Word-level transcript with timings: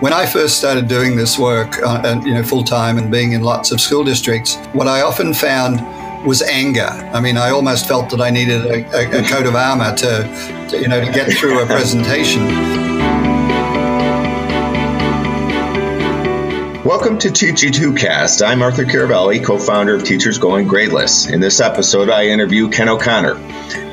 When 0.00 0.12
I 0.12 0.26
first 0.26 0.58
started 0.58 0.86
doing 0.86 1.16
this 1.16 1.40
work, 1.40 1.82
uh, 1.82 2.00
and, 2.04 2.22
you 2.22 2.32
know, 2.32 2.44
full 2.44 2.62
time 2.62 2.98
and 2.98 3.10
being 3.10 3.32
in 3.32 3.42
lots 3.42 3.72
of 3.72 3.80
school 3.80 4.04
districts, 4.04 4.54
what 4.72 4.86
I 4.86 5.00
often 5.00 5.34
found 5.34 5.80
was 6.24 6.40
anger. 6.40 6.86
I 7.12 7.20
mean, 7.20 7.36
I 7.36 7.50
almost 7.50 7.88
felt 7.88 8.08
that 8.10 8.20
I 8.20 8.30
needed 8.30 8.64
a, 8.64 8.86
a, 8.96 9.24
a 9.24 9.28
coat 9.28 9.46
of 9.46 9.56
armor 9.56 9.96
to, 9.96 10.66
to, 10.70 10.80
you 10.80 10.86
know, 10.86 11.04
to 11.04 11.10
get 11.10 11.32
through 11.32 11.60
a 11.60 11.66
presentation. 11.66 12.97
Welcome 16.88 17.18
to 17.18 17.30
Teach 17.30 17.60
Cast. 17.98 18.40
I'm 18.40 18.62
Arthur 18.62 18.86
Chiaravalli, 18.86 19.44
co-founder 19.44 19.94
of 19.94 20.04
Teachers 20.04 20.38
Going 20.38 20.66
Gradeless. 20.66 21.30
In 21.30 21.38
this 21.38 21.60
episode, 21.60 22.08
I 22.08 22.28
interview 22.28 22.70
Ken 22.70 22.88
O'Connor. 22.88 23.34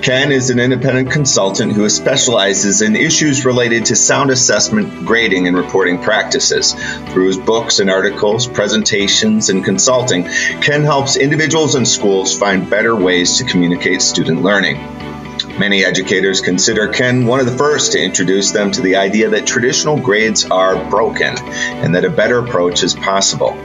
Ken 0.01 0.31
is 0.31 0.49
an 0.49 0.59
independent 0.59 1.11
consultant 1.11 1.73
who 1.73 1.89
specializes 1.89 2.81
in 2.81 2.95
issues 2.95 3.43
related 3.43 3.83
to 3.87 3.97
sound 3.97 4.29
assessment, 4.29 5.05
grading, 5.05 5.45
and 5.45 5.57
reporting 5.57 6.01
practices. 6.01 6.73
Through 7.11 7.27
his 7.27 7.37
books 7.37 7.79
and 7.79 7.89
articles, 7.89 8.47
presentations, 8.47 9.49
and 9.49 9.65
consulting, 9.65 10.23
Ken 10.61 10.85
helps 10.85 11.17
individuals 11.17 11.75
and 11.75 11.85
schools 11.85 12.39
find 12.39 12.69
better 12.69 12.95
ways 12.95 13.39
to 13.39 13.43
communicate 13.43 14.01
student 14.01 14.41
learning. 14.41 14.94
Many 15.57 15.85
educators 15.85 16.41
consider 16.41 16.89
Ken 16.89 17.25
one 17.25 17.39
of 17.39 17.45
the 17.45 17.57
first 17.57 17.93
to 17.93 18.03
introduce 18.03 18.51
them 18.51 18.71
to 18.73 18.81
the 18.81 18.97
idea 18.97 19.29
that 19.29 19.47
traditional 19.47 19.97
grades 19.97 20.43
are 20.43 20.89
broken 20.89 21.37
and 21.37 21.95
that 21.95 22.03
a 22.03 22.09
better 22.09 22.39
approach 22.39 22.83
is 22.83 22.93
possible. 22.93 23.55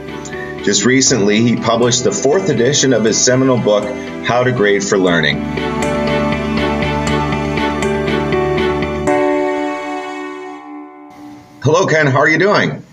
Just 0.63 0.85
recently, 0.85 1.41
he 1.41 1.57
published 1.57 2.05
the 2.05 2.11
fourth 2.13 2.49
edition 2.49 2.93
of 2.93 3.03
his 3.03 3.21
seminal 3.21 3.57
book, 3.57 3.83
How 4.25 4.41
to 4.41 4.53
Grade 4.53 4.85
for 4.85 4.97
Learning. 4.97 5.41
Hello, 11.61 11.85
Ken. 11.87 12.07
How 12.07 12.19
are 12.19 12.29
you 12.29 12.39
doing? 12.39 12.85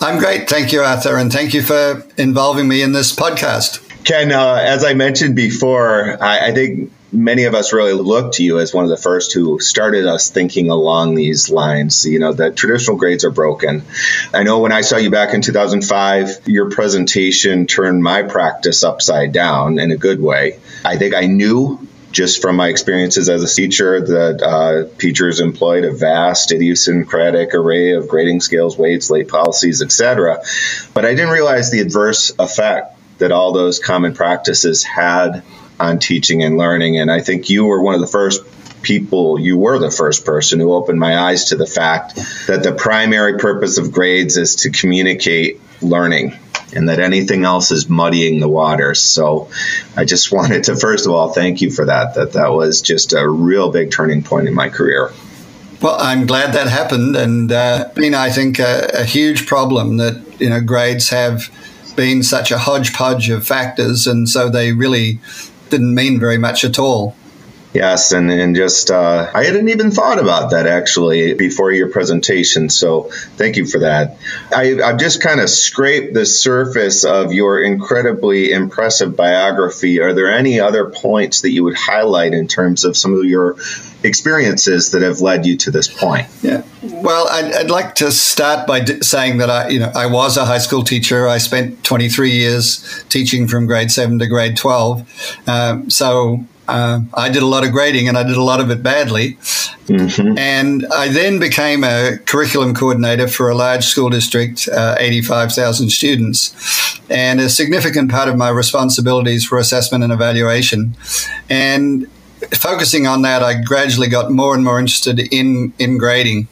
I'm 0.00 0.18
great. 0.18 0.48
Thank 0.48 0.72
you, 0.72 0.80
Arthur. 0.80 1.16
And 1.16 1.32
thank 1.32 1.54
you 1.54 1.62
for 1.62 2.04
involving 2.16 2.66
me 2.66 2.82
in 2.82 2.90
this 2.90 3.14
podcast. 3.14 3.81
Ken, 4.04 4.32
uh, 4.32 4.56
as 4.60 4.84
I 4.84 4.94
mentioned 4.94 5.36
before, 5.36 6.22
I, 6.22 6.48
I, 6.48 6.52
think 6.52 6.90
many 7.12 7.44
of 7.44 7.54
us 7.54 7.72
really 7.72 7.92
look 7.92 8.32
to 8.34 8.42
you 8.42 8.58
as 8.58 8.74
one 8.74 8.82
of 8.84 8.90
the 8.90 8.96
first 8.96 9.32
who 9.32 9.60
started 9.60 10.06
us 10.06 10.30
thinking 10.30 10.70
along 10.70 11.14
these 11.14 11.50
lines. 11.50 12.04
You 12.04 12.18
know, 12.18 12.32
that 12.32 12.56
traditional 12.56 12.96
grades 12.96 13.24
are 13.24 13.30
broken. 13.30 13.84
I 14.34 14.42
know 14.42 14.58
when 14.58 14.72
I 14.72 14.80
saw 14.80 14.96
you 14.96 15.10
back 15.10 15.34
in 15.34 15.42
2005, 15.42 16.48
your 16.48 16.70
presentation 16.70 17.66
turned 17.66 18.02
my 18.02 18.22
practice 18.22 18.82
upside 18.82 19.32
down 19.32 19.78
in 19.78 19.92
a 19.92 19.96
good 19.96 20.20
way. 20.20 20.58
I 20.84 20.96
think 20.96 21.14
I 21.14 21.26
knew 21.26 21.86
just 22.10 22.42
from 22.42 22.56
my 22.56 22.68
experiences 22.68 23.28
as 23.28 23.42
a 23.42 23.54
teacher 23.54 24.00
that 24.00 24.42
uh, 24.42 24.98
teachers 24.98 25.40
employed 25.40 25.84
a 25.84 25.92
vast 25.92 26.52
idiosyncratic 26.52 27.54
array 27.54 27.92
of 27.92 28.08
grading 28.08 28.40
scales, 28.40 28.76
weights, 28.76 29.10
late 29.10 29.28
policies, 29.28 29.80
etc. 29.80 30.42
But 30.92 31.06
I 31.06 31.14
didn't 31.14 31.30
realize 31.30 31.70
the 31.70 31.80
adverse 31.80 32.32
effect 32.38 32.98
that 33.18 33.32
all 33.32 33.52
those 33.52 33.78
common 33.78 34.14
practices 34.14 34.82
had 34.82 35.42
on 35.78 35.98
teaching 35.98 36.42
and 36.42 36.56
learning. 36.56 36.98
And 36.98 37.10
I 37.10 37.20
think 37.20 37.50
you 37.50 37.64
were 37.64 37.82
one 37.82 37.94
of 37.94 38.00
the 38.00 38.06
first 38.06 38.42
people, 38.82 39.38
you 39.38 39.58
were 39.58 39.78
the 39.78 39.90
first 39.90 40.24
person 40.24 40.60
who 40.60 40.72
opened 40.72 40.98
my 40.98 41.16
eyes 41.18 41.46
to 41.46 41.56
the 41.56 41.66
fact 41.66 42.16
that 42.46 42.62
the 42.62 42.72
primary 42.72 43.38
purpose 43.38 43.78
of 43.78 43.92
grades 43.92 44.36
is 44.36 44.56
to 44.56 44.70
communicate 44.70 45.60
learning 45.80 46.36
and 46.74 46.88
that 46.88 47.00
anything 47.00 47.44
else 47.44 47.70
is 47.70 47.88
muddying 47.88 48.40
the 48.40 48.48
waters. 48.48 49.00
So 49.00 49.50
I 49.96 50.04
just 50.04 50.32
wanted 50.32 50.64
to, 50.64 50.76
first 50.76 51.06
of 51.06 51.12
all, 51.12 51.32
thank 51.32 51.60
you 51.60 51.70
for 51.70 51.86
that, 51.86 52.14
that 52.14 52.32
that 52.32 52.52
was 52.52 52.80
just 52.80 53.12
a 53.12 53.28
real 53.28 53.70
big 53.70 53.90
turning 53.90 54.22
point 54.22 54.48
in 54.48 54.54
my 54.54 54.68
career. 54.68 55.12
Well, 55.80 55.96
I'm 55.98 56.26
glad 56.26 56.54
that 56.54 56.68
happened. 56.68 57.16
And, 57.16 57.50
uh, 57.50 57.90
you 57.96 58.10
know, 58.10 58.20
I 58.20 58.30
think 58.30 58.60
a, 58.60 58.88
a 58.94 59.04
huge 59.04 59.46
problem 59.46 59.96
that, 59.96 60.22
you 60.40 60.48
know, 60.48 60.60
grades 60.60 61.10
have 61.10 61.50
been 61.96 62.22
such 62.22 62.50
a 62.50 62.58
hodgepodge 62.58 63.30
of 63.30 63.46
factors. 63.46 64.06
And 64.06 64.28
so 64.28 64.48
they 64.48 64.72
really 64.72 65.20
didn't 65.70 65.94
mean 65.94 66.18
very 66.18 66.38
much 66.38 66.64
at 66.64 66.78
all. 66.78 67.16
Yes, 67.72 68.12
and, 68.12 68.30
and 68.30 68.54
just 68.54 68.90
uh, 68.90 69.30
I 69.32 69.44
hadn't 69.44 69.70
even 69.70 69.90
thought 69.90 70.18
about 70.18 70.50
that 70.50 70.66
actually 70.66 71.32
before 71.34 71.72
your 71.72 71.88
presentation. 71.88 72.68
So 72.68 73.04
thank 73.36 73.56
you 73.56 73.66
for 73.66 73.78
that. 73.78 74.18
I, 74.54 74.82
I've 74.82 74.98
just 74.98 75.22
kind 75.22 75.40
of 75.40 75.48
scraped 75.48 76.12
the 76.12 76.26
surface 76.26 77.04
of 77.04 77.32
your 77.32 77.62
incredibly 77.62 78.52
impressive 78.52 79.16
biography. 79.16 80.00
Are 80.00 80.12
there 80.12 80.30
any 80.30 80.60
other 80.60 80.90
points 80.90 81.42
that 81.42 81.50
you 81.50 81.64
would 81.64 81.76
highlight 81.76 82.34
in 82.34 82.46
terms 82.46 82.84
of 82.84 82.94
some 82.94 83.14
of 83.14 83.24
your 83.24 83.56
experiences 84.02 84.90
that 84.90 85.00
have 85.00 85.20
led 85.22 85.46
you 85.46 85.56
to 85.56 85.70
this 85.70 85.88
point? 85.88 86.26
Yeah. 86.42 86.64
Well, 86.82 87.26
I'd, 87.30 87.52
I'd 87.54 87.70
like 87.70 87.94
to 87.96 88.12
start 88.12 88.66
by 88.66 88.80
d- 88.80 89.00
saying 89.00 89.38
that 89.38 89.48
I, 89.48 89.68
you 89.68 89.80
know, 89.80 89.92
I 89.94 90.06
was 90.06 90.36
a 90.36 90.44
high 90.44 90.58
school 90.58 90.82
teacher. 90.82 91.26
I 91.26 91.38
spent 91.38 91.82
23 91.84 92.32
years 92.32 93.04
teaching 93.08 93.48
from 93.48 93.66
grade 93.66 93.90
seven 93.90 94.18
to 94.18 94.26
grade 94.26 94.58
12. 94.58 95.48
Um, 95.48 95.88
so 95.88 96.44
uh, 96.68 97.00
I 97.14 97.28
did 97.28 97.42
a 97.42 97.46
lot 97.46 97.64
of 97.64 97.72
grading 97.72 98.08
and 98.08 98.16
I 98.16 98.22
did 98.22 98.36
a 98.36 98.42
lot 98.42 98.60
of 98.60 98.70
it 98.70 98.82
badly. 98.82 99.34
Mm-hmm. 99.86 100.38
And 100.38 100.86
I 100.86 101.08
then 101.08 101.38
became 101.38 101.82
a 101.82 102.18
curriculum 102.24 102.74
coordinator 102.74 103.28
for 103.28 103.50
a 103.50 103.54
large 103.54 103.84
school 103.84 104.10
district, 104.10 104.68
uh, 104.68 104.96
85,000 104.98 105.90
students. 105.90 107.00
And 107.10 107.40
a 107.40 107.48
significant 107.48 108.10
part 108.10 108.28
of 108.28 108.36
my 108.36 108.48
responsibilities 108.48 109.50
were 109.50 109.58
assessment 109.58 110.04
and 110.04 110.12
evaluation. 110.12 110.96
And 111.50 112.06
focusing 112.54 113.06
on 113.06 113.22
that, 113.22 113.42
I 113.42 113.60
gradually 113.60 114.08
got 114.08 114.30
more 114.30 114.54
and 114.54 114.64
more 114.64 114.78
interested 114.78 115.18
in, 115.32 115.72
in 115.78 115.98
grading. 115.98 116.48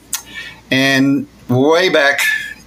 And 0.71 1.27
way 1.48 1.88
back 1.88 2.21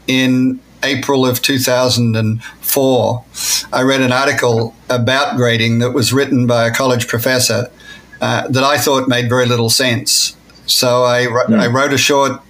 in 0.07 0.59
April 0.83 1.25
of 1.25 1.41
2004, 1.41 3.25
I 3.71 3.81
read 3.81 4.01
an 4.01 4.11
article 4.11 4.75
about 4.89 5.38
grading 5.38 5.79
that 5.79 5.91
was 5.91 6.13
written 6.13 6.45
by 6.45 6.67
a 6.67 6.71
college 6.71 7.07
professor 7.07 7.71
uh, 8.21 8.47
that 8.47 8.63
I 8.63 8.77
thought 8.77 9.07
made 9.07 9.29
very 9.29 9.45
little 9.45 9.69
sense. 9.69 10.35
So 10.66 11.03
I, 11.03 11.25
mm. 11.25 11.59
I 11.59 11.67
wrote 11.67 11.93
a 11.93 11.97
short 11.97 12.41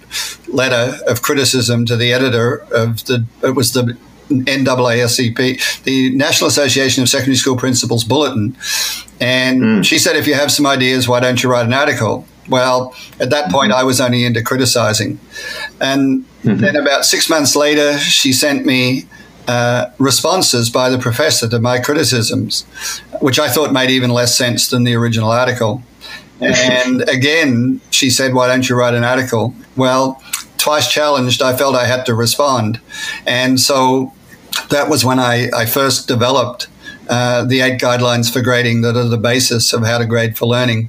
letter 0.48 0.98
of 1.06 1.22
criticism 1.22 1.86
to 1.86 1.96
the 1.96 2.12
editor 2.12 2.62
of 2.72 3.04
the, 3.06 3.24
it 3.42 3.56
was 3.56 3.72
the 3.72 3.96
NASSP, 4.28 5.82
the 5.82 6.14
National 6.14 6.48
Association 6.48 7.02
of 7.02 7.08
Secondary 7.08 7.36
School 7.36 7.56
Principals 7.56 8.04
Bulletin. 8.04 8.56
And 9.20 9.62
mm. 9.62 9.84
she 9.84 9.98
said, 9.98 10.16
if 10.16 10.26
you 10.26 10.34
have 10.34 10.50
some 10.50 10.66
ideas, 10.66 11.08
why 11.08 11.20
don't 11.20 11.42
you 11.42 11.50
write 11.50 11.66
an 11.66 11.72
article? 11.72 12.26
Well, 12.48 12.94
at 13.20 13.30
that 13.30 13.50
point, 13.50 13.72
mm-hmm. 13.72 13.80
I 13.80 13.84
was 13.84 14.00
only 14.00 14.24
into 14.24 14.42
criticizing. 14.42 15.18
And 15.80 16.24
mm-hmm. 16.44 16.60
then 16.60 16.76
about 16.76 17.04
six 17.04 17.28
months 17.28 17.56
later, 17.56 17.98
she 17.98 18.32
sent 18.32 18.66
me 18.66 19.06
uh, 19.48 19.90
responses 19.98 20.70
by 20.70 20.88
the 20.88 20.98
professor 20.98 21.48
to 21.48 21.58
my 21.58 21.78
criticisms, 21.78 22.62
which 23.20 23.38
I 23.38 23.48
thought 23.48 23.72
made 23.72 23.90
even 23.90 24.10
less 24.10 24.36
sense 24.36 24.68
than 24.68 24.84
the 24.84 24.94
original 24.94 25.30
article. 25.30 25.82
And 26.40 27.02
again, 27.08 27.80
she 27.90 28.10
said, 28.10 28.34
Why 28.34 28.46
don't 28.46 28.68
you 28.68 28.76
write 28.76 28.94
an 28.94 29.04
article? 29.04 29.54
Well, 29.76 30.22
twice 30.56 30.90
challenged, 30.90 31.42
I 31.42 31.56
felt 31.56 31.74
I 31.74 31.86
had 31.86 32.06
to 32.06 32.14
respond. 32.14 32.80
And 33.26 33.60
so 33.60 34.12
that 34.70 34.88
was 34.88 35.04
when 35.04 35.18
I, 35.18 35.50
I 35.54 35.66
first 35.66 36.08
developed 36.08 36.68
uh, 37.08 37.44
the 37.44 37.60
eight 37.60 37.80
guidelines 37.80 38.32
for 38.32 38.40
grading 38.40 38.80
that 38.80 38.96
are 38.96 39.08
the 39.08 39.18
basis 39.18 39.72
of 39.72 39.82
how 39.82 39.98
to 39.98 40.06
grade 40.06 40.38
for 40.38 40.46
learning. 40.46 40.88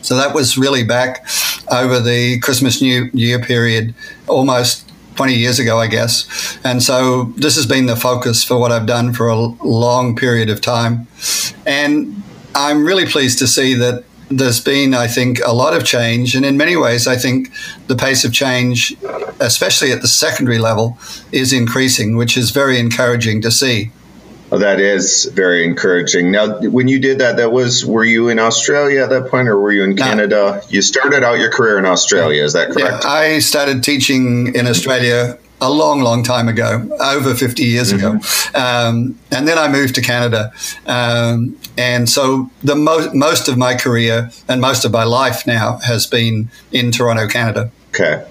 So 0.00 0.16
that 0.16 0.34
was 0.34 0.56
really 0.56 0.82
back 0.82 1.26
over 1.72 2.00
the 2.00 2.38
Christmas 2.40 2.80
New 2.80 3.10
Year 3.12 3.40
period, 3.40 3.94
almost 4.28 4.88
20 5.16 5.34
years 5.34 5.58
ago, 5.58 5.78
I 5.78 5.86
guess. 5.86 6.58
And 6.64 6.82
so 6.82 7.24
this 7.36 7.56
has 7.56 7.66
been 7.66 7.86
the 7.86 7.96
focus 7.96 8.44
for 8.44 8.58
what 8.58 8.72
I've 8.72 8.86
done 8.86 9.12
for 9.12 9.28
a 9.28 9.36
long 9.36 10.16
period 10.16 10.48
of 10.50 10.60
time. 10.60 11.06
And 11.66 12.22
I'm 12.54 12.84
really 12.84 13.06
pleased 13.06 13.38
to 13.40 13.46
see 13.46 13.74
that 13.74 14.04
there's 14.30 14.60
been, 14.60 14.94
I 14.94 15.08
think, 15.08 15.40
a 15.44 15.52
lot 15.52 15.74
of 15.74 15.84
change. 15.84 16.34
And 16.34 16.44
in 16.44 16.56
many 16.56 16.76
ways, 16.76 17.06
I 17.06 17.16
think 17.16 17.52
the 17.86 17.96
pace 17.96 18.24
of 18.24 18.32
change, 18.32 18.96
especially 19.40 19.92
at 19.92 20.00
the 20.00 20.08
secondary 20.08 20.58
level, 20.58 20.98
is 21.32 21.52
increasing, 21.52 22.16
which 22.16 22.36
is 22.36 22.50
very 22.50 22.78
encouraging 22.78 23.42
to 23.42 23.50
see. 23.50 23.90
Oh, 24.52 24.58
that 24.58 24.80
is 24.80 25.24
very 25.32 25.64
encouraging. 25.64 26.30
Now, 26.30 26.60
when 26.60 26.86
you 26.86 26.98
did 26.98 27.20
that, 27.20 27.38
that 27.38 27.52
was 27.52 27.86
were 27.86 28.04
you 28.04 28.28
in 28.28 28.38
Australia 28.38 29.02
at 29.02 29.08
that 29.08 29.30
point, 29.30 29.48
or 29.48 29.58
were 29.58 29.72
you 29.72 29.82
in 29.82 29.96
Canada? 29.96 30.60
No. 30.62 30.68
You 30.68 30.82
started 30.82 31.24
out 31.24 31.38
your 31.38 31.50
career 31.50 31.78
in 31.78 31.86
Australia, 31.86 32.44
is 32.44 32.52
that 32.52 32.70
correct? 32.70 33.04
Yeah, 33.04 33.10
I 33.10 33.38
started 33.38 33.82
teaching 33.82 34.54
in 34.54 34.66
Australia 34.66 35.38
a 35.62 35.70
long, 35.70 36.02
long 36.02 36.22
time 36.22 36.48
ago, 36.48 36.86
over 37.00 37.34
50 37.34 37.62
years 37.62 37.94
mm-hmm. 37.94 38.18
ago. 38.18 38.58
Um, 38.58 39.18
and 39.30 39.48
then 39.48 39.56
I 39.56 39.68
moved 39.68 39.94
to 39.94 40.02
Canada. 40.02 40.52
Um, 40.86 41.56
and 41.78 42.06
so 42.10 42.50
the 42.62 42.76
mo- 42.76 43.10
most 43.14 43.48
of 43.48 43.56
my 43.56 43.74
career 43.74 44.30
and 44.48 44.60
most 44.60 44.84
of 44.84 44.92
my 44.92 45.04
life 45.04 45.46
now 45.46 45.78
has 45.78 46.06
been 46.06 46.50
in 46.72 46.92
Toronto, 46.92 47.26
Canada. 47.26 47.70
Okay. 47.88 48.26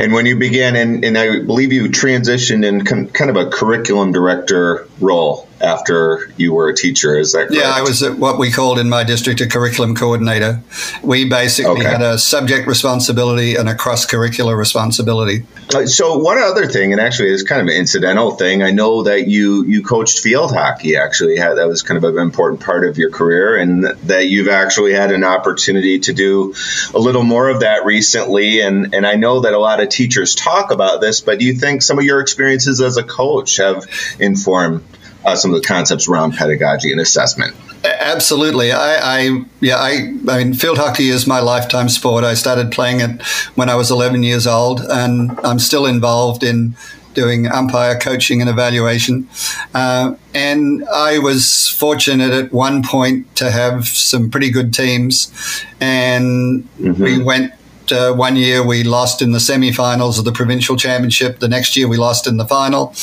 And 0.00 0.14
when 0.14 0.24
you 0.24 0.36
began, 0.36 0.76
and, 0.76 1.04
and 1.04 1.18
I 1.18 1.40
believe 1.40 1.74
you 1.74 1.90
transitioned 1.90 2.64
in 2.64 2.86
kind 3.08 3.30
of 3.30 3.36
a 3.36 3.50
curriculum 3.50 4.12
director 4.12 4.88
role 4.98 5.46
after 5.60 6.32
you 6.36 6.52
were 6.52 6.68
a 6.68 6.74
teacher. 6.74 7.18
Is 7.18 7.32
that 7.32 7.48
correct? 7.48 7.54
Yeah, 7.54 7.70
I 7.70 7.82
was 7.82 8.02
what 8.08 8.38
we 8.38 8.50
called 8.50 8.78
in 8.78 8.88
my 8.88 9.04
district 9.04 9.40
a 9.40 9.46
curriculum 9.46 9.94
coordinator. 9.94 10.62
We 11.02 11.28
basically 11.28 11.80
okay. 11.80 11.90
had 11.90 12.02
a 12.02 12.18
subject 12.18 12.66
responsibility 12.66 13.56
and 13.56 13.68
a 13.68 13.74
cross 13.74 14.06
curricular 14.06 14.56
responsibility. 14.56 15.44
Uh, 15.74 15.86
so 15.86 16.18
one 16.18 16.38
other 16.38 16.66
thing, 16.66 16.92
and 16.92 17.00
actually 17.00 17.30
it's 17.30 17.42
kind 17.42 17.60
of 17.60 17.68
an 17.68 17.74
incidental 17.74 18.32
thing. 18.32 18.62
I 18.62 18.70
know 18.70 19.04
that 19.04 19.28
you 19.28 19.64
you 19.66 19.82
coached 19.82 20.20
field 20.20 20.52
hockey. 20.52 20.96
Actually, 20.96 21.36
had, 21.36 21.54
that 21.54 21.68
was 21.68 21.82
kind 21.82 22.02
of 22.02 22.04
an 22.04 22.18
important 22.18 22.60
part 22.60 22.84
of 22.84 22.98
your 22.98 23.10
career, 23.10 23.56
and 23.56 23.84
that 23.84 24.28
you've 24.28 24.48
actually 24.48 24.92
had 24.92 25.12
an 25.12 25.24
opportunity 25.24 26.00
to 26.00 26.12
do 26.12 26.54
a 26.94 26.98
little 26.98 27.22
more 27.22 27.48
of 27.48 27.60
that 27.60 27.84
recently. 27.84 28.60
And 28.60 28.94
and 28.94 29.06
I 29.06 29.16
know 29.16 29.40
that 29.40 29.52
a 29.52 29.58
lot 29.58 29.80
of 29.80 29.90
teachers 29.90 30.34
talk 30.34 30.70
about 30.70 31.00
this, 31.00 31.20
but 31.20 31.38
do 31.38 31.44
you 31.44 31.54
think 31.54 31.82
some 31.82 31.98
of 31.98 32.04
your 32.04 32.20
experiences 32.20 32.80
as 32.80 32.96
a 32.96 33.02
coach 33.02 33.58
have 33.58 33.84
informed 34.18 34.82
uh, 35.24 35.36
some 35.36 35.52
of 35.54 35.60
the 35.60 35.66
concepts 35.66 36.08
around 36.08 36.34
pedagogy 36.34 36.92
and 36.92 37.00
assessment. 37.00 37.54
Absolutely. 37.84 38.72
I, 38.72 39.20
I, 39.20 39.44
yeah, 39.60 39.76
I, 39.76 40.14
I 40.28 40.44
mean, 40.44 40.54
field 40.54 40.78
hockey 40.78 41.08
is 41.08 41.26
my 41.26 41.40
lifetime 41.40 41.88
sport. 41.88 42.24
I 42.24 42.34
started 42.34 42.70
playing 42.70 43.00
it 43.00 43.22
when 43.54 43.68
I 43.70 43.74
was 43.74 43.90
11 43.90 44.22
years 44.22 44.46
old, 44.46 44.80
and 44.80 45.38
I'm 45.42 45.58
still 45.58 45.86
involved 45.86 46.42
in 46.42 46.76
doing 47.14 47.46
umpire 47.46 47.98
coaching 47.98 48.40
and 48.40 48.48
evaluation. 48.48 49.28
Uh, 49.74 50.14
and 50.34 50.84
I 50.88 51.18
was 51.18 51.68
fortunate 51.68 52.32
at 52.32 52.52
one 52.52 52.82
point 52.82 53.34
to 53.36 53.50
have 53.50 53.88
some 53.88 54.30
pretty 54.30 54.50
good 54.50 54.72
teams, 54.72 55.32
and 55.80 56.68
mm-hmm. 56.78 57.02
we 57.02 57.22
went 57.22 57.52
uh, 57.92 58.12
one 58.12 58.36
year 58.36 58.66
we 58.66 58.82
lost 58.82 59.22
in 59.22 59.32
the 59.32 59.40
semi-finals 59.40 60.18
of 60.18 60.24
the 60.24 60.32
provincial 60.32 60.76
championship. 60.76 61.38
The 61.38 61.48
next 61.48 61.76
year 61.76 61.88
we 61.88 61.96
lost 61.96 62.26
in 62.26 62.36
the 62.36 62.46
final. 62.46 62.94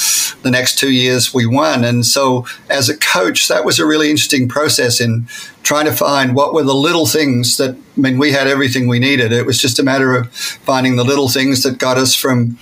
The 0.43 0.51
next 0.51 0.77
two 0.77 0.91
years 0.91 1.33
we 1.33 1.45
won. 1.45 1.83
And 1.83 2.05
so, 2.05 2.45
as 2.69 2.89
a 2.89 2.97
coach, 2.97 3.47
that 3.47 3.65
was 3.65 3.79
a 3.79 3.85
really 3.85 4.09
interesting 4.09 4.47
process 4.47 5.01
in 5.01 5.27
trying 5.63 5.85
to 5.85 5.91
find 5.91 6.35
what 6.35 6.53
were 6.53 6.63
the 6.63 6.75
little 6.75 7.05
things 7.05 7.57
that. 7.57 7.71
I 7.71 7.99
mean, 7.99 8.19
we 8.19 8.31
had 8.31 8.47
everything 8.47 8.87
we 8.87 8.99
needed. 8.99 9.31
It 9.31 9.45
was 9.45 9.59
just 9.59 9.79
a 9.79 9.83
matter 9.83 10.15
of 10.15 10.31
finding 10.31 10.97
the 10.97 11.03
little 11.03 11.29
things 11.29 11.63
that 11.63 11.79
got 11.79 11.97
us 11.97 12.13
from 12.13 12.59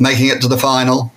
making 0.00 0.28
it 0.28 0.40
to 0.40 0.48
the 0.48 0.58
final, 0.58 1.12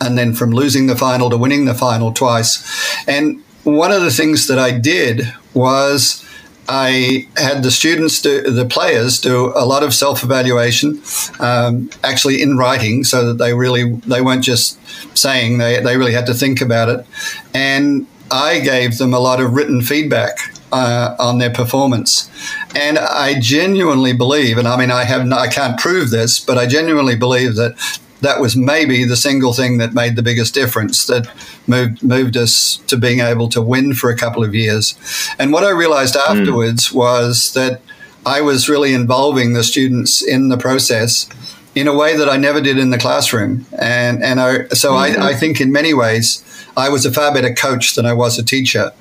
and 0.00 0.16
then 0.16 0.34
from 0.34 0.50
losing 0.50 0.86
the 0.86 0.96
final 0.96 1.28
to 1.28 1.36
winning 1.36 1.66
the 1.66 1.74
final 1.74 2.12
twice. 2.12 2.64
And 3.06 3.42
one 3.64 3.92
of 3.92 4.00
the 4.00 4.10
things 4.10 4.46
that 4.46 4.58
I 4.58 4.70
did 4.70 5.32
was 5.52 6.24
I 6.68 7.28
had 7.36 7.62
the 7.62 7.70
students 7.70 8.20
do, 8.20 8.42
the 8.42 8.64
players 8.64 9.20
do 9.20 9.52
a 9.54 9.64
lot 9.64 9.82
of 9.82 9.94
self 9.94 10.24
evaluation, 10.24 11.00
um, 11.38 11.90
actually 12.02 12.42
in 12.42 12.56
writing, 12.56 13.04
so 13.04 13.26
that 13.26 13.38
they 13.38 13.54
really 13.54 13.92
they 14.06 14.20
weren't 14.20 14.44
just 14.44 14.78
saying 15.16 15.58
they 15.58 15.80
they 15.80 15.96
really 15.96 16.12
had 16.12 16.26
to 16.26 16.34
think 16.34 16.60
about 16.60 16.88
it, 16.88 17.06
and 17.54 18.06
I 18.30 18.60
gave 18.60 18.98
them 18.98 19.14
a 19.14 19.20
lot 19.20 19.40
of 19.40 19.52
written 19.52 19.80
feedback 19.82 20.38
uh, 20.72 21.14
on 21.18 21.38
their 21.38 21.50
performance, 21.50 22.30
and 22.74 22.98
I 22.98 23.38
genuinely 23.38 24.12
believe, 24.12 24.58
and 24.58 24.66
I 24.66 24.76
mean 24.76 24.90
I 24.90 25.04
have 25.04 25.30
I 25.30 25.48
can't 25.48 25.78
prove 25.78 26.10
this, 26.10 26.40
but 26.40 26.58
I 26.58 26.66
genuinely 26.66 27.16
believe 27.16 27.54
that 27.56 28.00
that 28.20 28.40
was 28.40 28.56
maybe 28.56 29.04
the 29.04 29.16
single 29.16 29.52
thing 29.52 29.78
that 29.78 29.92
made 29.92 30.16
the 30.16 30.22
biggest 30.22 30.54
difference 30.54 31.06
that 31.06 31.28
moved 31.66 32.02
moved 32.02 32.36
us 32.36 32.78
to 32.86 32.96
being 32.96 33.20
able 33.20 33.48
to 33.50 33.60
win 33.60 33.94
for 33.94 34.10
a 34.10 34.16
couple 34.16 34.42
of 34.42 34.54
years. 34.54 34.96
And 35.38 35.52
what 35.52 35.64
I 35.64 35.70
realized 35.70 36.16
hmm. 36.18 36.38
afterwards 36.38 36.88
mm. 36.88 36.94
was 36.94 37.52
that 37.52 37.80
I 38.24 38.40
was 38.40 38.68
really 38.68 38.92
involving 38.92 39.52
the 39.52 39.62
students 39.62 40.20
in 40.20 40.48
the 40.48 40.58
process 40.58 41.28
in 41.76 41.86
a 41.86 41.94
way 41.94 42.16
that 42.16 42.28
I 42.28 42.38
never 42.38 42.60
did 42.60 42.78
in 42.78 42.90
the 42.90 42.98
classroom. 42.98 43.66
And 43.78 44.22
and 44.24 44.40
I, 44.40 44.68
so 44.68 44.92
mm-hmm. 44.92 45.22
I, 45.22 45.28
I 45.28 45.34
think 45.34 45.60
in 45.60 45.70
many 45.70 45.94
ways 45.94 46.42
I 46.76 46.88
was 46.88 47.06
a 47.06 47.12
far 47.12 47.32
better 47.32 47.54
coach 47.54 47.94
than 47.94 48.06
I 48.06 48.14
was 48.14 48.38
a 48.38 48.44
teacher. 48.44 48.92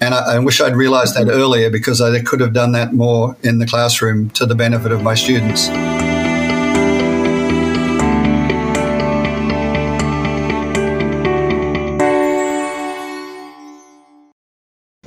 And 0.00 0.14
I, 0.14 0.34
I 0.34 0.38
wish 0.40 0.60
I'd 0.60 0.74
realized 0.74 1.14
that 1.14 1.28
earlier 1.28 1.70
because 1.70 2.00
I 2.00 2.20
could 2.22 2.40
have 2.40 2.52
done 2.52 2.72
that 2.72 2.92
more 2.92 3.36
in 3.44 3.58
the 3.58 3.66
classroom 3.66 4.30
to 4.30 4.46
the 4.46 4.56
benefit 4.56 4.90
of 4.90 5.02
my 5.02 5.14
students. 5.14 5.68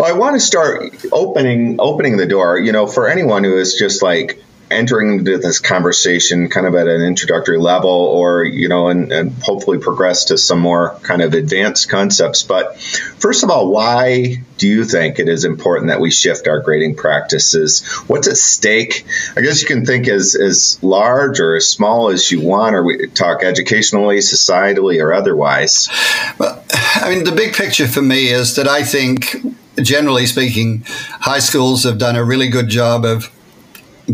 Well, 0.06 0.13
I 0.13 0.19
want 0.19 0.36
to 0.36 0.40
start 0.40 0.94
opening 1.12 1.78
opening 1.80 2.18
the 2.18 2.28
door. 2.28 2.60
You 2.60 2.72
know, 2.72 2.86
for 2.86 3.10
anyone 3.10 3.44
who 3.44 3.57
is 3.57 3.74
just 3.74 4.04
like 4.04 4.40
entering 4.69 5.19
into 5.19 5.40
this 5.40 5.57
conversation 5.57 6.48
kind 6.48 6.68
of 6.68 6.75
at 6.75 6.88
an 6.88 7.02
introductory 7.02 7.57
level 7.57 7.90
or 7.90 8.44
you 8.44 8.69
know 8.69 8.90
and, 8.90 9.12
and, 9.12 9.34
hopefully 9.42 9.80
progress 9.80 10.25
to 10.25 10.38
some 10.38 10.60
more 10.60 10.96
kind 11.02 11.24
of 11.24 11.34
advanced 11.34 11.90
concepts. 11.90 12.44
But 12.44 12.80
first 13.18 13.44
of 13.44 13.50
all 13.50 13.72
why 13.72 14.44
do 14.60 14.68
you 14.68 14.86
think 14.86 15.18
it 15.18 15.28
is 15.28 15.44
important 15.44 15.88
that 15.88 16.00
we 16.00 16.12
shift 16.12 16.48
our 16.48 16.60
grading 16.60 16.98
practices? 16.98 17.84
What's 18.06 18.28
at 18.28 18.38
stake? 18.38 19.07
I 19.36 19.42
guess 19.42 19.63
you 19.63 19.68
can 19.68 19.88
think 19.88 20.07
as 20.07 20.36
as 20.36 20.78
large 20.84 21.40
or 21.40 21.56
as 21.56 21.68
small 21.68 22.10
as 22.10 22.31
you 22.31 22.42
want 22.42 22.75
or 22.75 22.84
we 22.84 23.07
talk 23.07 23.44
educationally 23.44 24.18
societally 24.18 25.02
or 25.02 25.13
otherwise. 25.13 25.90
Well 26.38 26.63
i 26.98 27.10
mean 27.10 27.24
the 27.24 27.31
big 27.31 27.56
picture 27.56 27.88
for 27.88 28.04
me 28.04 28.28
is 28.28 28.56
that 28.56 28.68
i 28.68 28.84
think 28.84 29.36
generally 29.81 30.25
speaking, 30.25 30.83
high 30.86 31.39
schools 31.39 31.83
have 31.83 31.98
done 31.98 32.16
a 32.16 32.24
really 32.24 32.48
good 32.48 32.69
job 32.69 33.06
of 33.06 33.31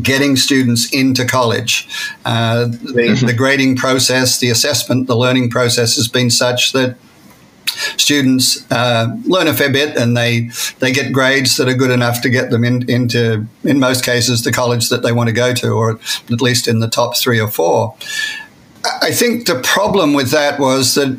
getting 0.02 0.36
students 0.36 0.92
into 0.94 1.26
college. 1.26 1.88
Uh, 2.24 2.66
the, 2.66 2.76
mm-hmm. 2.76 3.26
the, 3.26 3.34
grading 3.34 3.76
process, 3.76 4.40
the 4.40 4.50
assessment, 4.50 5.08
the 5.08 5.18
learning 5.18 5.50
process 5.50 5.96
has 5.96 6.08
been 6.08 6.30
such 6.30 6.72
that 6.72 6.96
students 7.98 8.70
uh, 8.72 9.16
learn 9.26 9.48
a 9.48 9.54
fair 9.54 9.72
bit 9.72 9.98
and 9.98 10.16
they 10.16 10.50
they 10.80 10.92
get 10.92 11.12
grades 11.12 11.58
that 11.58 11.68
are 11.68 11.74
good 11.74 11.92
enough 11.92 12.22
to 12.22 12.30
get 12.30 12.52
them 12.52 12.64
in, 12.64 12.90
into 12.90 13.46
in 13.64 13.80
most 13.80 14.04
cases 14.04 14.44
the 14.44 14.52
college 14.52 14.90
that 14.90 15.04
they 15.04 15.12
want 15.12 15.28
to 15.28 15.34
go 15.34 15.54
to 15.54 15.70
or 15.70 16.00
at 16.32 16.42
least 16.42 16.68
in 16.68 16.80
the 16.80 16.88
top 16.88 17.16
three 17.16 17.40
or 17.40 17.48
four 17.48 17.96
i 19.02 19.12
think 19.12 19.46
the 19.48 19.60
problem 19.62 20.14
with 20.14 20.32
that 20.32 20.60
was 20.60 20.96
that 20.96 21.18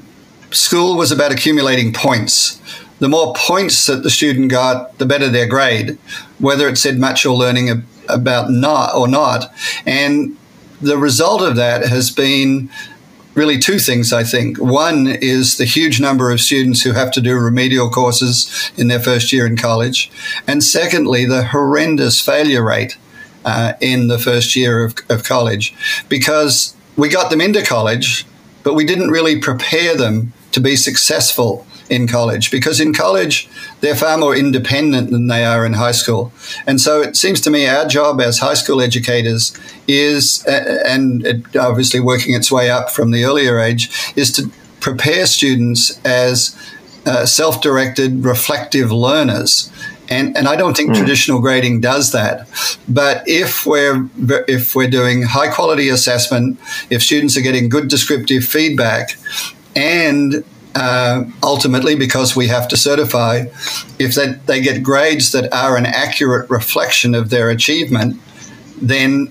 school 0.50 0.96
was 0.96 1.10
about 1.10 1.32
accumulating 1.32 1.92
points 1.92 2.60
the 3.02 3.08
more 3.08 3.34
points 3.34 3.86
that 3.86 4.04
the 4.04 4.10
student 4.10 4.48
got, 4.48 4.96
the 4.98 5.04
better 5.04 5.28
their 5.28 5.48
grade, 5.48 5.98
whether 6.38 6.68
it 6.68 6.78
said 6.78 7.00
much 7.00 7.26
or 7.26 7.36
learning 7.36 7.84
about 8.08 8.48
not 8.48 8.94
or 8.94 9.08
not. 9.08 9.52
And 9.84 10.36
the 10.80 10.96
result 10.96 11.42
of 11.42 11.56
that 11.56 11.84
has 11.84 12.12
been 12.12 12.70
really 13.34 13.58
two 13.58 13.80
things, 13.80 14.12
I 14.12 14.22
think. 14.22 14.56
One 14.58 15.08
is 15.08 15.56
the 15.56 15.64
huge 15.64 16.00
number 16.00 16.30
of 16.30 16.40
students 16.40 16.82
who 16.82 16.92
have 16.92 17.10
to 17.12 17.20
do 17.20 17.36
remedial 17.36 17.90
courses 17.90 18.70
in 18.76 18.86
their 18.86 19.00
first 19.00 19.32
year 19.32 19.46
in 19.46 19.56
college. 19.56 20.08
And 20.46 20.62
secondly, 20.62 21.24
the 21.24 21.46
horrendous 21.46 22.20
failure 22.20 22.62
rate 22.62 22.96
uh, 23.44 23.72
in 23.80 24.06
the 24.06 24.18
first 24.20 24.54
year 24.54 24.84
of, 24.84 24.94
of 25.08 25.24
college 25.24 25.74
because 26.08 26.76
we 26.96 27.08
got 27.08 27.30
them 27.30 27.40
into 27.40 27.64
college, 27.64 28.24
but 28.62 28.74
we 28.74 28.84
didn't 28.84 29.10
really 29.10 29.40
prepare 29.40 29.96
them 29.96 30.32
to 30.52 30.60
be 30.60 30.76
successful 30.76 31.66
in 31.92 32.08
college 32.08 32.50
because 32.50 32.80
in 32.80 32.94
college 32.94 33.48
they're 33.80 33.94
far 33.94 34.16
more 34.16 34.34
independent 34.34 35.10
than 35.10 35.26
they 35.26 35.44
are 35.44 35.66
in 35.66 35.74
high 35.74 35.92
school. 35.92 36.32
And 36.66 36.80
so 36.80 37.02
it 37.02 37.16
seems 37.16 37.40
to 37.42 37.50
me 37.50 37.68
our 37.68 37.86
job 37.86 38.20
as 38.20 38.38
high 38.38 38.54
school 38.54 38.80
educators 38.80 39.56
is, 39.86 40.44
and 40.46 41.26
it 41.26 41.56
obviously 41.56 42.00
working 42.00 42.34
its 42.34 42.50
way 42.50 42.70
up 42.70 42.90
from 42.90 43.10
the 43.10 43.24
earlier 43.24 43.60
age, 43.60 43.90
is 44.16 44.32
to 44.32 44.50
prepare 44.80 45.26
students 45.26 46.00
as 46.04 46.56
uh, 47.04 47.26
self 47.26 47.60
directed, 47.60 48.24
reflective 48.24 48.90
learners. 48.90 49.70
And, 50.08 50.36
and 50.36 50.46
I 50.46 50.56
don't 50.56 50.76
think 50.76 50.90
mm. 50.90 50.96
traditional 50.96 51.40
grading 51.40 51.80
does 51.80 52.12
that. 52.12 52.48
But 52.88 53.22
if 53.26 53.64
we're 53.64 54.08
if 54.48 54.74
we're 54.74 54.90
doing 54.90 55.22
high 55.22 55.48
quality 55.48 55.88
assessment, 55.88 56.58
if 56.90 57.02
students 57.02 57.36
are 57.36 57.40
getting 57.40 57.68
good 57.68 57.88
descriptive 57.88 58.44
feedback, 58.44 59.16
and 59.74 60.44
uh, 60.74 61.24
ultimately 61.42 61.94
because 61.94 62.34
we 62.34 62.48
have 62.48 62.68
to 62.68 62.76
certify 62.76 63.44
if 63.98 64.14
that 64.14 64.46
they 64.46 64.60
get 64.60 64.82
grades 64.82 65.32
that 65.32 65.52
are 65.52 65.76
an 65.76 65.86
accurate 65.86 66.48
reflection 66.50 67.14
of 67.14 67.30
their 67.30 67.50
achievement 67.50 68.20
then 68.80 69.30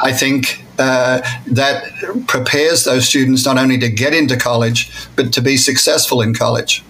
i 0.00 0.12
think 0.12 0.64
uh, 0.80 1.20
that 1.46 1.92
prepares 2.26 2.84
those 2.84 3.06
students 3.06 3.44
not 3.44 3.58
only 3.58 3.76
to 3.76 3.90
get 3.90 4.14
into 4.14 4.34
college 4.36 4.90
but 5.14 5.34
to 5.34 5.42
be 5.42 5.58
successful 5.58 6.22
in 6.22 6.34
college. 6.34 6.82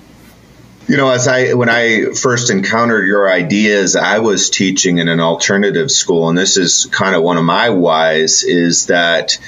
You 0.87 0.97
know, 0.97 1.11
as 1.11 1.27
I 1.29 1.55
when 1.55 1.69
I 1.69 2.13
first 2.15 2.51
encountered 2.51 3.07
your 3.07 3.31
ideas, 3.31 3.97
I 3.97 4.21
was 4.21 4.49
teaching 4.51 4.99
in 4.99 5.09
an 5.09 5.21
alternative 5.21 5.91
school, 5.91 6.29
and 6.29 6.39
this 6.39 6.57
is 6.57 6.87
kind 6.87 7.15
of 7.15 7.23
one 7.23 7.37
of 7.37 7.45
my 7.45 7.71
whys 7.71 8.43
is 8.43 8.87
that 8.87 9.39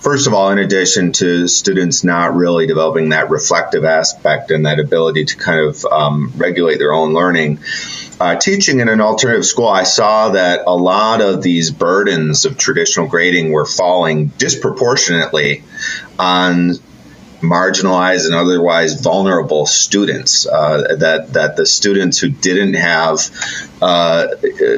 first 0.00 0.26
of 0.26 0.34
all, 0.34 0.50
in 0.50 0.58
addition 0.58 1.12
to 1.12 1.46
students 1.46 2.04
not 2.04 2.34
really 2.34 2.66
developing 2.66 3.10
that 3.10 3.30
reflective 3.30 3.84
aspect 3.84 4.50
and 4.50 4.66
that 4.66 4.80
ability 4.80 5.26
to 5.26 5.36
kind 5.36 5.60
of 5.60 5.84
um, 5.84 6.32
regulate 6.36 6.78
their 6.78 6.92
own 6.92 7.12
learning, 7.12 7.60
uh, 8.20 8.36
teaching 8.36 8.80
in 8.80 8.88
an 8.88 9.00
alternative 9.00 9.46
school, 9.46 9.68
I 9.68 9.84
saw 9.84 10.30
that 10.30 10.64
a 10.66 10.74
lot 10.74 11.20
of 11.20 11.42
these 11.42 11.70
burdens 11.70 12.44
of 12.44 12.58
traditional 12.58 13.06
grading 13.06 13.52
were 13.52 13.66
falling 13.66 14.26
disproportionately 14.26 15.64
on 16.18 16.74
marginalized 17.40 18.26
and 18.26 18.34
otherwise 18.34 19.00
vulnerable 19.00 19.66
students. 19.66 20.46
Uh, 20.46 20.96
that 20.96 21.32
that 21.32 21.56
the 21.56 21.66
students 21.66 22.18
who 22.18 22.28
didn't 22.28 22.74
have 22.74 23.18
uh, 23.82 24.28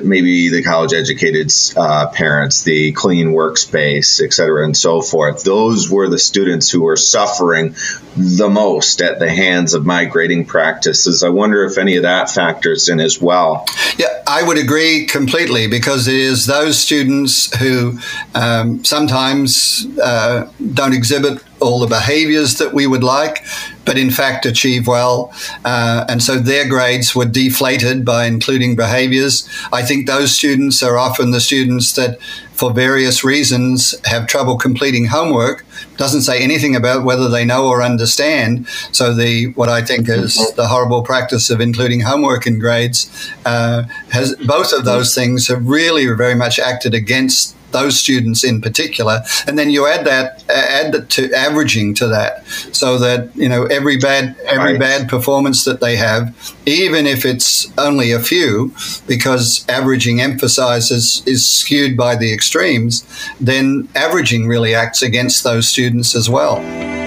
maybe 0.02 0.48
the 0.48 0.62
college 0.62 0.92
educated 0.92 1.52
uh, 1.76 2.08
parents, 2.08 2.62
the 2.62 2.92
clean 2.92 3.28
workspace, 3.28 4.22
et 4.22 4.32
cetera, 4.32 4.64
and 4.64 4.76
so 4.76 5.02
forth. 5.02 5.42
Those 5.42 5.90
were 5.90 6.08
the 6.08 6.18
students 6.18 6.70
who 6.70 6.82
were 6.82 6.96
suffering 6.96 7.74
the 8.16 8.48
most 8.48 9.00
at 9.02 9.18
the 9.18 9.30
hands 9.30 9.74
of 9.74 9.84
my 9.84 10.04
grading 10.04 10.46
practices. 10.46 11.22
I 11.22 11.30
wonder 11.30 11.64
if 11.64 11.78
any 11.78 11.96
of 11.96 12.02
that 12.02 12.30
factors 12.30 12.88
in 12.88 13.00
as 13.00 13.20
well. 13.20 13.66
Yeah, 13.96 14.22
I 14.26 14.42
would 14.42 14.58
agree 14.58 15.06
completely 15.06 15.66
because 15.66 16.06
it 16.06 16.14
is 16.14 16.46
those 16.46 16.78
students 16.78 17.54
who 17.56 17.98
um, 18.34 18.84
sometimes 18.84 19.86
uh, 20.00 20.50
don't 20.74 20.94
exhibit 20.94 21.42
all 21.60 21.80
the 21.80 21.86
behaviors 21.86 22.58
that 22.58 22.74
we 22.74 22.86
would 22.86 23.04
like, 23.04 23.44
but 23.84 23.98
in 23.98 24.10
fact 24.10 24.46
achieve 24.46 24.86
well. 24.86 25.32
Uh, 25.64 26.04
and 26.08 26.22
so 26.22 26.36
their 26.38 26.68
grades 26.68 27.14
were 27.14 27.24
deflated 27.24 28.04
by 28.04 28.26
including 28.26 28.76
behaviors. 28.76 29.48
I 29.72 29.82
think 29.82 30.06
those 30.06 30.36
students 30.36 30.82
are 30.82 30.98
often 30.98 31.30
the 31.30 31.40
students 31.40 31.92
that, 31.94 32.20
for 32.52 32.72
various 32.72 33.24
reasons, 33.24 33.94
have 34.06 34.26
trouble 34.26 34.56
completing 34.56 35.06
homework. 35.06 35.64
Doesn't 35.96 36.22
say 36.22 36.42
anything 36.42 36.76
about 36.76 37.04
whether 37.04 37.28
they 37.28 37.44
know 37.44 37.66
or 37.66 37.82
understand. 37.82 38.66
So 38.92 39.14
the 39.14 39.52
what 39.54 39.68
I 39.68 39.82
think 39.82 40.08
is 40.08 40.36
the 40.54 40.68
horrible 40.68 41.02
practice 41.02 41.50
of 41.50 41.60
including 41.60 42.00
homework 42.00 42.46
in 42.46 42.58
grades 42.58 43.10
uh, 43.44 43.84
has 44.10 44.34
both 44.36 44.72
of 44.72 44.84
those 44.84 45.14
things 45.14 45.48
have 45.48 45.66
really 45.66 46.06
very 46.06 46.34
much 46.34 46.58
acted 46.58 46.94
against 46.94 47.56
those 47.72 47.98
students 47.98 48.44
in 48.44 48.60
particular, 48.60 49.22
and 49.46 49.58
then 49.58 49.70
you 49.70 49.86
add 49.86 50.04
that 50.06 50.44
add 50.48 51.08
to 51.10 51.32
averaging 51.32 51.94
to 51.94 52.06
that, 52.08 52.46
so 52.72 52.98
that 52.98 53.34
you 53.36 53.48
know 53.48 53.64
every 53.64 53.96
bad 53.96 54.36
every 54.44 54.72
right. 54.72 54.80
bad 54.80 55.08
performance 55.08 55.64
that 55.64 55.80
they 55.80 55.96
have, 55.96 56.34
even 56.66 57.06
if 57.06 57.24
it's 57.24 57.72
only 57.78 58.12
a 58.12 58.20
few, 58.20 58.72
because 59.06 59.66
averaging 59.68 60.20
emphasizes 60.20 61.22
is 61.26 61.44
skewed 61.44 61.96
by 61.96 62.16
the 62.16 62.32
extremes, 62.32 63.06
then 63.40 63.88
averaging 63.94 64.46
really 64.46 64.74
acts 64.74 65.02
against 65.02 65.44
those 65.44 65.68
students 65.68 66.14
as 66.14 66.28
well. 66.30 67.01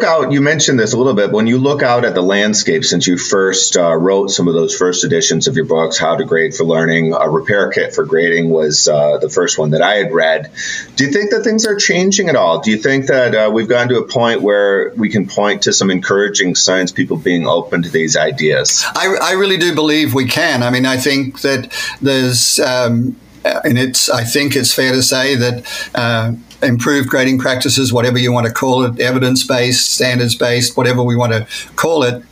Look 0.00 0.08
out, 0.08 0.32
you 0.32 0.40
mentioned 0.40 0.78
this 0.78 0.94
a 0.94 0.96
little 0.96 1.14
bit. 1.14 1.30
When 1.30 1.46
you 1.46 1.58
look 1.58 1.82
out 1.82 2.04
at 2.04 2.14
the 2.14 2.22
landscape 2.22 2.84
since 2.84 3.06
you 3.06 3.18
first 3.18 3.76
uh, 3.76 3.94
wrote 3.94 4.30
some 4.30 4.48
of 4.48 4.54
those 4.54 4.74
first 4.74 5.04
editions 5.04 5.46
of 5.46 5.56
your 5.56 5.66
books, 5.66 5.98
How 5.98 6.16
to 6.16 6.24
Grade 6.24 6.54
for 6.54 6.64
Learning, 6.64 7.12
a 7.12 7.28
repair 7.28 7.70
kit 7.70 7.94
for 7.94 8.04
grading 8.04 8.48
was 8.48 8.88
uh, 8.88 9.18
the 9.18 9.28
first 9.28 9.58
one 9.58 9.70
that 9.70 9.82
I 9.82 9.96
had 9.96 10.12
read. 10.12 10.52
Do 10.96 11.04
you 11.04 11.12
think 11.12 11.30
that 11.32 11.44
things 11.44 11.66
are 11.66 11.76
changing 11.76 12.28
at 12.30 12.36
all? 12.36 12.60
Do 12.60 12.70
you 12.70 12.78
think 12.78 13.08
that 13.08 13.34
uh, 13.34 13.50
we've 13.52 13.68
gotten 13.68 13.88
to 13.90 13.98
a 13.98 14.06
point 14.06 14.40
where 14.40 14.92
we 14.96 15.10
can 15.10 15.26
point 15.26 15.62
to 15.62 15.72
some 15.72 15.90
encouraging 15.90 16.54
signs, 16.54 16.92
people 16.92 17.18
being 17.18 17.46
open 17.46 17.82
to 17.82 17.90
these 17.90 18.16
ideas? 18.16 18.84
I, 18.94 19.16
I 19.20 19.32
really 19.32 19.58
do 19.58 19.74
believe 19.74 20.14
we 20.14 20.26
can. 20.26 20.62
I 20.62 20.70
mean, 20.70 20.86
I 20.86 20.96
think 20.96 21.42
that 21.42 21.72
there's. 22.00 22.58
Um, 22.58 23.16
and 23.42 23.78
it's, 23.78 24.10
I 24.10 24.24
think 24.24 24.54
it's 24.54 24.74
fair 24.74 24.92
to 24.92 25.02
say 25.02 25.34
that 25.34 25.90
uh, 25.94 26.34
improved 26.62 27.08
grading 27.08 27.38
practices, 27.38 27.92
whatever 27.92 28.18
you 28.18 28.32
want 28.32 28.46
to 28.46 28.52
call 28.52 28.84
it, 28.84 28.98
evidence 29.00 29.46
based, 29.46 29.94
standards 29.94 30.34
based, 30.34 30.76
whatever 30.76 31.02
we 31.02 31.16
want 31.16 31.32
to 31.32 31.46
call 31.76 32.02
it, 32.02 32.22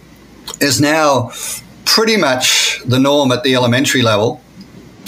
is 0.60 0.80
now 0.80 1.30
pretty 1.84 2.16
much 2.16 2.80
the 2.84 2.98
norm 2.98 3.32
at 3.32 3.42
the 3.42 3.54
elementary 3.54 4.02
level 4.02 4.42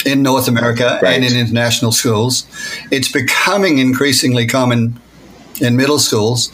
in 0.05 0.23
North 0.23 0.47
America 0.47 0.99
right. 1.01 1.15
and 1.15 1.23
in 1.23 1.37
international 1.37 1.91
schools. 1.91 2.45
It's 2.91 3.11
becoming 3.11 3.77
increasingly 3.77 4.47
common 4.47 4.99
in 5.61 5.77
middle 5.77 5.99
schools. 5.99 6.51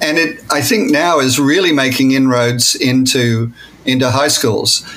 And 0.00 0.16
it, 0.16 0.40
I 0.50 0.62
think, 0.62 0.90
now 0.90 1.18
is 1.18 1.38
really 1.38 1.72
making 1.72 2.12
inroads 2.12 2.74
into, 2.74 3.52
into 3.84 4.10
high 4.10 4.28
schools. 4.28 4.88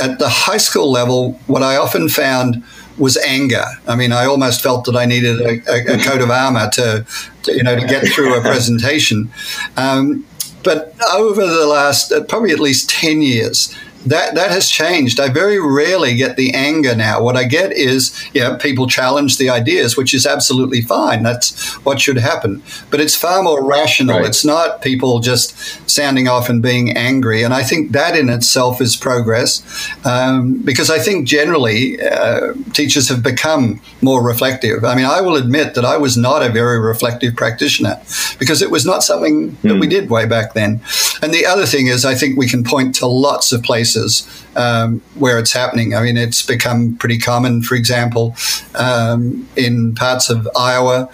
At 0.00 0.18
the 0.18 0.28
high 0.28 0.56
school 0.56 0.90
level, 0.90 1.32
what 1.46 1.62
I 1.62 1.76
often 1.76 2.08
found 2.08 2.64
was 2.98 3.16
anger. 3.18 3.64
I 3.86 3.96
mean, 3.96 4.12
I 4.12 4.26
almost 4.26 4.60
felt 4.60 4.84
that 4.86 4.96
I 4.96 5.04
needed 5.04 5.40
a, 5.40 5.70
a, 5.70 5.96
a 5.96 6.04
coat 6.04 6.20
of 6.20 6.30
armor 6.30 6.68
to, 6.74 7.06
to, 7.44 7.54
you 7.54 7.62
know, 7.62 7.78
to 7.78 7.86
get 7.86 8.06
through 8.08 8.36
a 8.36 8.40
presentation. 8.40 9.30
Um, 9.76 10.26
but 10.64 10.94
over 11.14 11.46
the 11.46 11.66
last 11.66 12.12
uh, 12.12 12.22
probably 12.24 12.50
at 12.50 12.60
least 12.60 12.90
10 12.90 13.22
years, 13.22 13.74
that 14.06 14.34
that 14.34 14.50
has 14.50 14.68
changed. 14.68 15.18
I 15.18 15.28
very 15.28 15.60
rarely 15.60 16.14
get 16.14 16.36
the 16.36 16.54
anger 16.54 16.94
now. 16.94 17.20
What 17.22 17.36
I 17.36 17.44
get 17.44 17.72
is, 17.72 18.14
yeah, 18.32 18.56
people 18.56 18.86
challenge 18.86 19.38
the 19.38 19.50
ideas, 19.50 19.96
which 19.96 20.14
is 20.14 20.26
absolutely 20.26 20.82
fine. 20.82 21.22
That's 21.22 21.74
what 21.84 22.00
should 22.00 22.18
happen. 22.18 22.62
But 22.90 23.00
it's 23.00 23.16
far 23.16 23.42
more 23.42 23.64
rational. 23.64 24.18
Right. 24.18 24.28
It's 24.28 24.44
not 24.44 24.82
people 24.82 25.18
just 25.18 25.56
sounding 25.90 26.28
off 26.28 26.48
and 26.48 26.62
being 26.62 26.96
angry. 26.96 27.42
And 27.42 27.52
I 27.52 27.62
think 27.62 27.92
that 27.92 28.16
in 28.16 28.28
itself 28.28 28.80
is 28.80 28.96
progress, 28.96 29.62
um, 30.04 30.62
because 30.62 30.90
I 30.90 30.98
think 30.98 31.26
generally 31.26 32.00
uh, 32.00 32.54
teachers 32.72 33.08
have 33.08 33.22
become 33.22 33.80
more 34.00 34.22
reflective. 34.22 34.84
I 34.84 34.94
mean, 34.94 35.06
I 35.06 35.20
will 35.20 35.36
admit 35.36 35.74
that 35.74 35.84
I 35.84 35.96
was 35.96 36.16
not 36.16 36.42
a 36.42 36.48
very 36.48 36.78
reflective 36.78 37.34
practitioner 37.34 38.00
because 38.38 38.62
it 38.62 38.70
was 38.70 38.86
not 38.86 39.02
something 39.02 39.52
mm. 39.52 39.62
that 39.62 39.74
we 39.74 39.86
hmm. 39.86 39.90
did 39.90 40.10
way 40.10 40.24
back 40.26 40.54
then. 40.54 40.80
And 41.20 41.34
the 41.34 41.46
other 41.46 41.66
thing 41.66 41.88
is, 41.88 42.04
I 42.04 42.14
think 42.14 42.38
we 42.38 42.48
can 42.48 42.62
point 42.62 42.94
to 42.96 43.06
lots 43.06 43.52
of 43.52 43.62
places 43.62 43.87
places 43.88 44.44
um, 44.56 45.00
where 45.14 45.38
it's 45.38 45.52
happening. 45.52 45.94
I 45.94 46.02
mean, 46.02 46.16
it's 46.16 46.44
become 46.44 46.96
pretty 46.96 47.18
common, 47.18 47.62
for 47.62 47.74
example, 47.74 48.34
um, 48.74 49.48
in 49.56 49.94
parts 49.94 50.30
of 50.30 50.48
Iowa. 50.56 51.10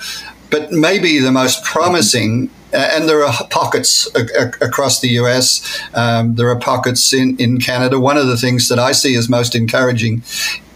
But 0.50 0.72
maybe 0.72 1.18
the 1.18 1.32
most 1.32 1.64
promising 1.64 2.50
and 2.72 3.08
there 3.08 3.24
are 3.24 3.32
pockets 3.50 4.08
across 4.60 5.00
the 5.00 5.10
US. 5.20 5.80
Um, 5.94 6.34
there 6.34 6.48
are 6.48 6.58
pockets 6.58 7.12
in, 7.12 7.36
in 7.36 7.60
Canada. 7.60 8.00
One 8.00 8.16
of 8.16 8.26
the 8.26 8.36
things 8.36 8.68
that 8.68 8.80
I 8.80 8.90
see 8.90 9.14
as 9.14 9.28
most 9.28 9.54
encouraging 9.54 10.24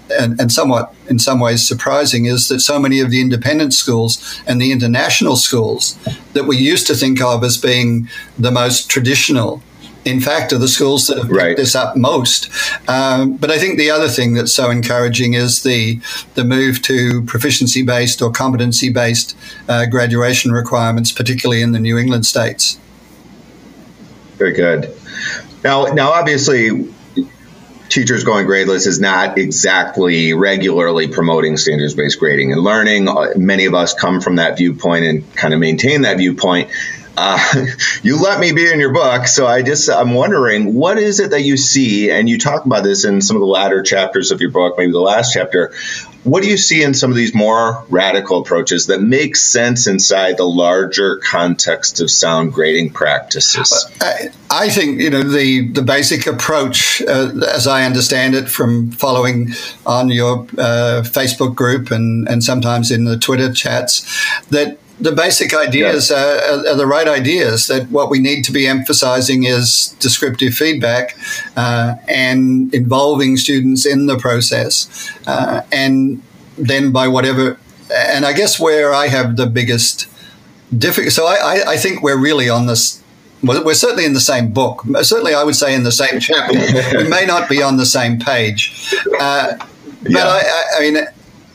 and, 0.08 0.40
and, 0.40 0.50
somewhat, 0.50 0.94
in 1.08 1.18
some 1.18 1.40
ways, 1.40 1.66
surprising 1.66 2.26
is 2.26 2.48
that 2.48 2.60
so 2.60 2.78
many 2.78 3.00
of 3.00 3.10
the 3.10 3.20
independent 3.20 3.74
schools 3.74 4.40
and 4.46 4.60
the 4.60 4.70
international 4.72 5.36
schools 5.36 5.98
that 6.34 6.44
we 6.44 6.56
used 6.56 6.86
to 6.86 6.94
think 6.94 7.20
of 7.20 7.44
as 7.44 7.58
being 7.58 8.08
the 8.38 8.52
most 8.52 8.88
traditional 8.88 9.60
in 10.08 10.20
fact, 10.20 10.52
are 10.52 10.58
the 10.58 10.68
schools 10.68 11.06
that 11.06 11.18
have 11.18 11.26
picked 11.26 11.36
right. 11.36 11.56
this 11.56 11.74
up 11.74 11.96
most. 11.96 12.50
Um, 12.88 13.36
but 13.36 13.50
I 13.50 13.58
think 13.58 13.78
the 13.78 13.90
other 13.90 14.08
thing 14.08 14.34
that's 14.34 14.52
so 14.52 14.70
encouraging 14.70 15.34
is 15.34 15.62
the 15.62 16.00
the 16.34 16.44
move 16.44 16.82
to 16.82 17.22
proficiency 17.22 17.82
based 17.82 18.22
or 18.22 18.30
competency 18.30 18.90
based 18.90 19.36
uh, 19.68 19.86
graduation 19.86 20.52
requirements, 20.52 21.12
particularly 21.12 21.62
in 21.62 21.72
the 21.72 21.80
New 21.80 21.98
England 21.98 22.26
states. 22.26 22.78
Very 24.36 24.52
good. 24.52 24.94
Now, 25.64 25.86
now, 25.86 26.12
obviously, 26.12 26.88
teachers 27.88 28.22
going 28.22 28.46
gradeless 28.46 28.86
is 28.86 29.00
not 29.00 29.38
exactly 29.38 30.32
regularly 30.32 31.08
promoting 31.08 31.56
standards 31.56 31.94
based 31.94 32.18
grading 32.18 32.52
and 32.52 32.62
learning. 32.62 33.08
Uh, 33.08 33.32
many 33.36 33.64
of 33.64 33.74
us 33.74 33.94
come 33.94 34.20
from 34.20 34.36
that 34.36 34.56
viewpoint 34.56 35.04
and 35.04 35.36
kind 35.36 35.54
of 35.54 35.60
maintain 35.60 36.02
that 36.02 36.18
viewpoint. 36.18 36.70
Uh, 37.20 37.66
you 38.04 38.22
let 38.22 38.38
me 38.38 38.52
be 38.52 38.70
in 38.70 38.78
your 38.78 38.92
book, 38.92 39.26
so 39.26 39.44
I 39.44 39.62
just 39.62 39.90
I'm 39.90 40.14
wondering 40.14 40.72
what 40.74 40.98
is 40.98 41.18
it 41.18 41.32
that 41.32 41.42
you 41.42 41.56
see, 41.56 42.12
and 42.12 42.28
you 42.28 42.38
talk 42.38 42.64
about 42.64 42.84
this 42.84 43.04
in 43.04 43.20
some 43.20 43.34
of 43.34 43.40
the 43.40 43.46
latter 43.46 43.82
chapters 43.82 44.30
of 44.30 44.40
your 44.40 44.52
book, 44.52 44.76
maybe 44.78 44.92
the 44.92 45.00
last 45.00 45.32
chapter. 45.32 45.72
What 46.22 46.42
do 46.42 46.48
you 46.48 46.56
see 46.56 46.82
in 46.82 46.94
some 46.94 47.10
of 47.10 47.16
these 47.16 47.34
more 47.34 47.84
radical 47.88 48.40
approaches 48.40 48.86
that 48.86 49.00
make 49.00 49.34
sense 49.34 49.86
inside 49.88 50.36
the 50.36 50.46
larger 50.46 51.16
context 51.16 52.00
of 52.00 52.10
sound 52.10 52.52
grading 52.52 52.90
practices? 52.90 53.86
I, 54.50 54.68
think 54.68 55.00
you 55.00 55.10
know 55.10 55.22
the 55.22 55.68
the 55.68 55.82
basic 55.82 56.28
approach, 56.28 57.02
uh, 57.02 57.32
as 57.48 57.66
I 57.66 57.84
understand 57.84 58.36
it 58.36 58.48
from 58.48 58.92
following 58.92 59.54
on 59.86 60.08
your 60.10 60.42
uh, 60.56 61.02
Facebook 61.02 61.56
group 61.56 61.90
and 61.90 62.28
and 62.28 62.44
sometimes 62.44 62.92
in 62.92 63.06
the 63.06 63.18
Twitter 63.18 63.52
chats, 63.52 64.02
that 64.50 64.78
the 65.00 65.12
basic 65.12 65.54
ideas 65.54 66.10
yeah. 66.10 66.16
are, 66.50 66.66
are, 66.66 66.76
the 66.76 66.86
right 66.86 67.08
ideas. 67.08 67.66
That 67.68 67.90
what 67.90 68.10
we 68.10 68.18
need 68.18 68.42
to 68.44 68.52
be 68.52 68.66
emphasizing 68.66 69.44
is 69.44 69.96
descriptive 70.00 70.54
feedback 70.54 71.16
uh, 71.56 71.94
and 72.08 72.72
involving 72.74 73.36
students 73.36 73.86
in 73.86 74.06
the 74.06 74.18
process, 74.18 75.10
uh, 75.26 75.62
and 75.72 76.22
then 76.56 76.92
by 76.92 77.08
whatever. 77.08 77.58
And 77.92 78.26
I 78.26 78.32
guess 78.32 78.60
where 78.60 78.92
I 78.92 79.08
have 79.08 79.36
the 79.36 79.46
biggest 79.46 80.06
difficulty. 80.76 81.10
So 81.10 81.26
I, 81.26 81.36
I, 81.36 81.70
I 81.72 81.76
think 81.76 82.02
we're 82.02 82.18
really 82.18 82.48
on 82.48 82.66
this 82.66 83.02
we're 83.42 83.74
certainly 83.74 84.04
in 84.04 84.14
the 84.14 84.20
same 84.20 84.52
book. 84.52 84.82
Certainly, 85.02 85.34
I 85.34 85.44
would 85.44 85.54
say 85.54 85.74
in 85.74 85.84
the 85.84 85.92
same 85.92 86.18
chapter. 86.20 86.58
we 86.98 87.08
may 87.08 87.24
not 87.24 87.48
be 87.48 87.62
on 87.62 87.76
the 87.76 87.86
same 87.86 88.18
page, 88.18 88.92
uh, 89.20 89.56
but 90.02 90.10
yeah. 90.10 90.24
I, 90.26 90.64
I, 90.76 90.80
mean, 90.80 90.98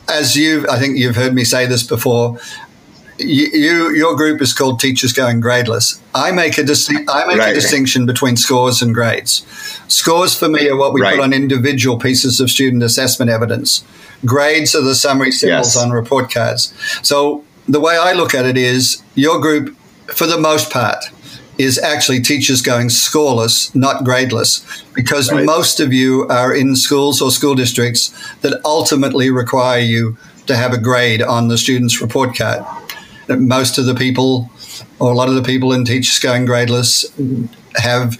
as 0.08 0.36
you, 0.36 0.66
I 0.68 0.78
think 0.78 0.96
you've 0.96 1.16
heard 1.16 1.34
me 1.34 1.44
say 1.44 1.66
this 1.66 1.82
before 1.82 2.38
you, 3.18 3.90
your 3.90 4.16
group 4.16 4.40
is 4.42 4.52
called 4.52 4.80
Teachers 4.80 5.12
Going 5.12 5.40
Gradeless. 5.40 6.00
I 6.14 6.30
make 6.32 6.58
a 6.58 6.64
dis- 6.64 6.90
I 6.90 7.26
make 7.26 7.38
right. 7.38 7.50
a 7.50 7.54
distinction 7.54 8.06
between 8.06 8.36
scores 8.36 8.82
and 8.82 8.94
grades. 8.94 9.46
Scores 9.88 10.36
for 10.36 10.48
me 10.48 10.68
are 10.68 10.76
what 10.76 10.92
we 10.92 11.00
right. 11.00 11.16
put 11.16 11.22
on 11.22 11.32
individual 11.32 11.98
pieces 11.98 12.40
of 12.40 12.50
student 12.50 12.82
assessment 12.82 13.30
evidence. 13.30 13.84
Grades 14.24 14.74
are 14.74 14.82
the 14.82 14.94
summary 14.94 15.30
symbols 15.30 15.74
yes. 15.74 15.82
on 15.82 15.90
report 15.90 16.32
cards. 16.32 16.72
So 17.02 17.44
the 17.68 17.80
way 17.80 17.96
I 17.96 18.12
look 18.12 18.34
at 18.34 18.44
it 18.44 18.56
is 18.56 19.02
your 19.14 19.40
group, 19.40 19.76
for 20.08 20.26
the 20.26 20.38
most 20.38 20.70
part, 20.70 21.04
is 21.56 21.78
actually 21.78 22.20
teachers 22.20 22.62
going 22.62 22.88
scoreless, 22.88 23.74
not 23.74 24.02
gradeless, 24.04 24.84
because 24.94 25.30
right. 25.30 25.44
most 25.44 25.78
of 25.78 25.92
you 25.92 26.26
are 26.28 26.54
in 26.54 26.74
schools 26.74 27.22
or 27.22 27.30
school 27.30 27.54
districts 27.54 28.12
that 28.38 28.60
ultimately 28.64 29.30
require 29.30 29.78
you 29.78 30.16
to 30.46 30.56
have 30.56 30.72
a 30.72 30.78
grade 30.78 31.22
on 31.22 31.48
the 31.48 31.56
student's 31.56 32.00
report 32.00 32.36
card. 32.36 32.64
Most 33.28 33.78
of 33.78 33.86
the 33.86 33.94
people, 33.94 34.50
or 34.98 35.10
a 35.10 35.14
lot 35.14 35.28
of 35.28 35.34
the 35.34 35.42
people 35.42 35.72
in 35.72 35.84
Teachers 35.84 36.18
Going 36.18 36.46
Gradeless, 36.46 37.04
have 37.76 38.18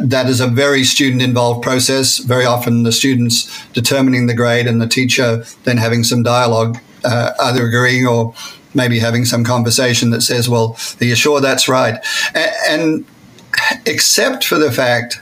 that 0.00 0.26
is 0.26 0.40
a 0.40 0.46
very 0.46 0.84
student 0.84 1.22
involved 1.22 1.62
process. 1.62 2.18
Very 2.18 2.46
often, 2.46 2.82
the 2.82 2.92
students 2.92 3.66
determining 3.72 4.26
the 4.26 4.34
grade 4.34 4.66
and 4.66 4.80
the 4.80 4.88
teacher 4.88 5.44
then 5.64 5.76
having 5.76 6.02
some 6.02 6.22
dialogue, 6.22 6.78
uh, 7.04 7.32
either 7.40 7.66
agreeing 7.66 8.06
or 8.06 8.34
maybe 8.74 8.98
having 8.98 9.24
some 9.24 9.44
conversation 9.44 10.10
that 10.10 10.22
says, 10.22 10.48
Well, 10.48 10.76
are 11.00 11.04
you 11.04 11.14
sure 11.14 11.40
that's 11.40 11.68
right? 11.68 11.98
And, 12.34 12.52
and 12.68 13.04
except 13.86 14.44
for 14.44 14.58
the 14.58 14.72
fact 14.72 15.20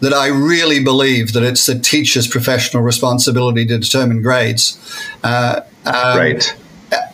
that 0.00 0.12
I 0.12 0.28
really 0.28 0.82
believe 0.82 1.32
that 1.32 1.42
it's 1.42 1.66
the 1.66 1.78
teacher's 1.78 2.26
professional 2.26 2.82
responsibility 2.82 3.64
to 3.66 3.78
determine 3.78 4.22
grades. 4.22 4.78
Uh, 5.22 5.60
um, 5.86 6.18
right. 6.18 6.56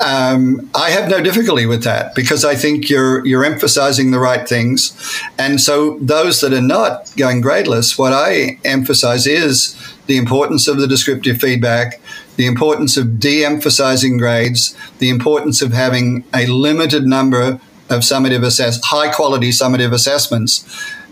Um, 0.00 0.70
I 0.74 0.90
have 0.90 1.10
no 1.10 1.20
difficulty 1.20 1.66
with 1.66 1.84
that 1.84 2.14
because 2.14 2.42
I 2.42 2.54
think 2.54 2.88
you're 2.88 3.24
you're 3.26 3.44
emphasizing 3.44 4.12
the 4.12 4.18
right 4.18 4.48
things, 4.48 4.96
and 5.38 5.60
so 5.60 5.98
those 6.00 6.40
that 6.40 6.54
are 6.54 6.62
not 6.62 7.12
going 7.18 7.42
gradeless, 7.42 7.98
what 7.98 8.14
I 8.14 8.58
emphasize 8.64 9.26
is 9.26 9.76
the 10.06 10.16
importance 10.16 10.68
of 10.68 10.78
the 10.78 10.86
descriptive 10.86 11.38
feedback, 11.38 12.00
the 12.36 12.46
importance 12.46 12.96
of 12.96 13.20
de-emphasizing 13.20 14.16
grades, 14.16 14.74
the 14.98 15.10
importance 15.10 15.60
of 15.60 15.72
having 15.72 16.24
a 16.34 16.46
limited 16.46 17.04
number 17.04 17.60
of 17.90 18.00
summative 18.00 18.44
assess 18.44 18.82
high 18.84 19.12
quality 19.12 19.50
summative 19.50 19.92
assessments, 19.92 20.64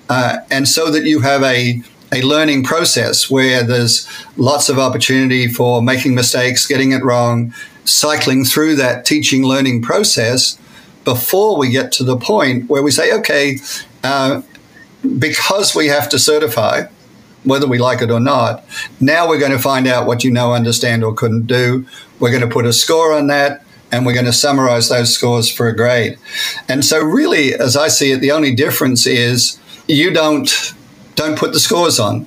uh, 0.09 0.39
and 0.51 0.67
so 0.67 0.91
that 0.91 1.05
you 1.05 1.21
have 1.21 1.43
a 1.43 1.83
a 2.11 2.23
learning 2.23 2.65
process 2.65 3.29
where 3.29 3.63
there's 3.63 4.09
lots 4.39 4.71
of 4.71 4.79
opportunity 4.79 5.47
for 5.47 5.83
making 5.83 6.15
mistakes, 6.15 6.67
getting 6.67 6.93
it 6.93 7.05
wrong, 7.05 7.53
cycling 7.89 8.45
through 8.45 8.77
that 8.77 9.05
teaching 9.05 9.45
learning 9.45 9.83
process 9.83 10.59
before 11.05 11.57
we 11.57 11.71
get 11.71 11.91
to 11.93 12.05
the 12.05 12.17
point 12.17 12.69
where 12.69 12.83
we 12.83 12.91
say, 12.91 13.13
okay, 13.19 13.59
uh, 14.05 14.43
because 15.19 15.75
we 15.75 15.87
have 15.87 16.09
to 16.11 16.19
certify, 16.19 16.83
whether 17.45 17.67
we 17.67 17.79
like 17.79 18.03
it 18.03 18.11
or 18.11 18.21
not, 18.21 18.65
now 19.01 19.29
we're 19.29 19.39
going 19.39 19.53
to 19.53 19.59
find 19.59 19.87
out 19.87 20.07
what 20.07 20.25
you 20.25 20.31
know, 20.31 20.53
understand, 20.53 21.03
or 21.03 21.15
couldn't 21.15 21.47
do. 21.47 21.87
We're 22.21 22.31
going 22.31 22.43
to 22.43 22.49
put 22.49 22.67
a 22.67 22.73
score 22.73 23.15
on 23.15 23.29
that 23.29 23.65
and 23.91 24.05
we're 24.05 24.13
going 24.13 24.27
to 24.27 24.33
summarize 24.33 24.89
those 24.89 25.15
scores 25.15 25.51
for 25.51 25.69
a 25.69 25.75
grade. 25.75 26.19
And 26.69 26.85
so, 26.85 27.01
really, 27.01 27.55
as 27.55 27.77
I 27.77 27.89
see 27.89 28.13
it, 28.13 28.21
the 28.21 28.33
only 28.33 28.55
difference 28.55 29.07
is 29.07 29.59
you 29.87 30.13
don't 30.13 30.75
don't 31.15 31.39
put 31.39 31.53
the 31.53 31.61
scores 31.61 31.99
on, 31.99 32.27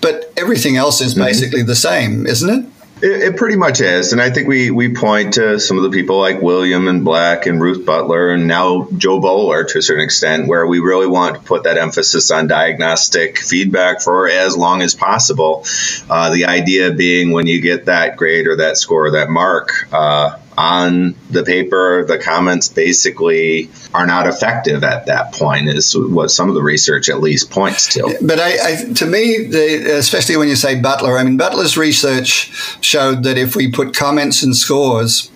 but 0.00 0.32
everything 0.36 0.76
else 0.76 1.00
is 1.00 1.14
mm-hmm. 1.14 1.24
basically 1.24 1.62
the 1.62 1.74
same, 1.74 2.26
isn't 2.26 2.50
it? 2.50 2.70
It, 3.02 3.22
it, 3.22 3.36
pretty 3.36 3.56
much 3.56 3.80
is, 3.80 4.12
and 4.12 4.22
I 4.22 4.30
think 4.30 4.46
we 4.46 4.70
we 4.70 4.94
point 4.94 5.34
to 5.34 5.58
some 5.58 5.76
of 5.76 5.82
the 5.82 5.90
people 5.90 6.20
like 6.20 6.36
Wiliam 6.36 6.88
and 6.88 7.04
Black 7.04 7.46
and 7.46 7.60
Ruth 7.60 7.84
Butler, 7.84 8.30
and 8.30 8.46
now 8.46 8.86
Jo 8.96 9.18
Boaler 9.18 9.64
to 9.64 9.78
a 9.78 9.82
certain 9.82 10.04
extent, 10.04 10.46
where 10.46 10.64
we 10.64 10.78
really 10.78 11.08
want 11.08 11.34
to 11.34 11.40
put 11.42 11.64
that 11.64 11.78
emphasis 11.78 12.30
on 12.30 12.46
diagnostic 12.46 13.38
feedback 13.38 14.02
for 14.02 14.28
as 14.28 14.56
long 14.56 14.82
as 14.82 14.94
possible. 14.94 15.64
Uh, 16.08 16.32
the 16.32 16.44
idea 16.44 16.92
being 16.92 17.32
when 17.32 17.48
you 17.48 17.60
get 17.60 17.86
that 17.86 18.16
grade 18.16 18.46
or 18.46 18.58
that 18.58 18.76
score 18.76 19.06
or 19.06 19.10
that 19.12 19.28
mark, 19.28 19.88
uh, 19.92 20.38
on 20.62 21.16
the 21.28 21.42
paper, 21.42 22.04
the 22.06 22.18
comments 22.18 22.68
basically 22.68 23.68
are 23.92 24.06
not 24.06 24.28
effective 24.28 24.84
at 24.84 25.06
that 25.06 25.32
point, 25.32 25.68
is 25.68 25.96
what 25.96 26.30
some 26.30 26.48
of 26.48 26.54
the 26.54 26.62
research 26.62 27.08
at 27.08 27.18
least 27.18 27.50
points 27.50 27.92
to. 27.94 28.16
But 28.22 28.38
I, 28.38 28.50
I, 28.68 28.92
to 28.92 29.06
me, 29.06 29.48
the, 29.48 29.96
especially 29.98 30.36
when 30.36 30.46
you 30.46 30.54
say 30.54 30.80
Butler, 30.80 31.18
I 31.18 31.24
mean, 31.24 31.36
Butler's 31.36 31.76
research 31.76 32.52
showed 32.80 33.24
that 33.24 33.36
if 33.36 33.56
we 33.56 33.72
put 33.72 33.92
comments 33.96 34.44
and 34.44 34.56
scores, 34.56 35.32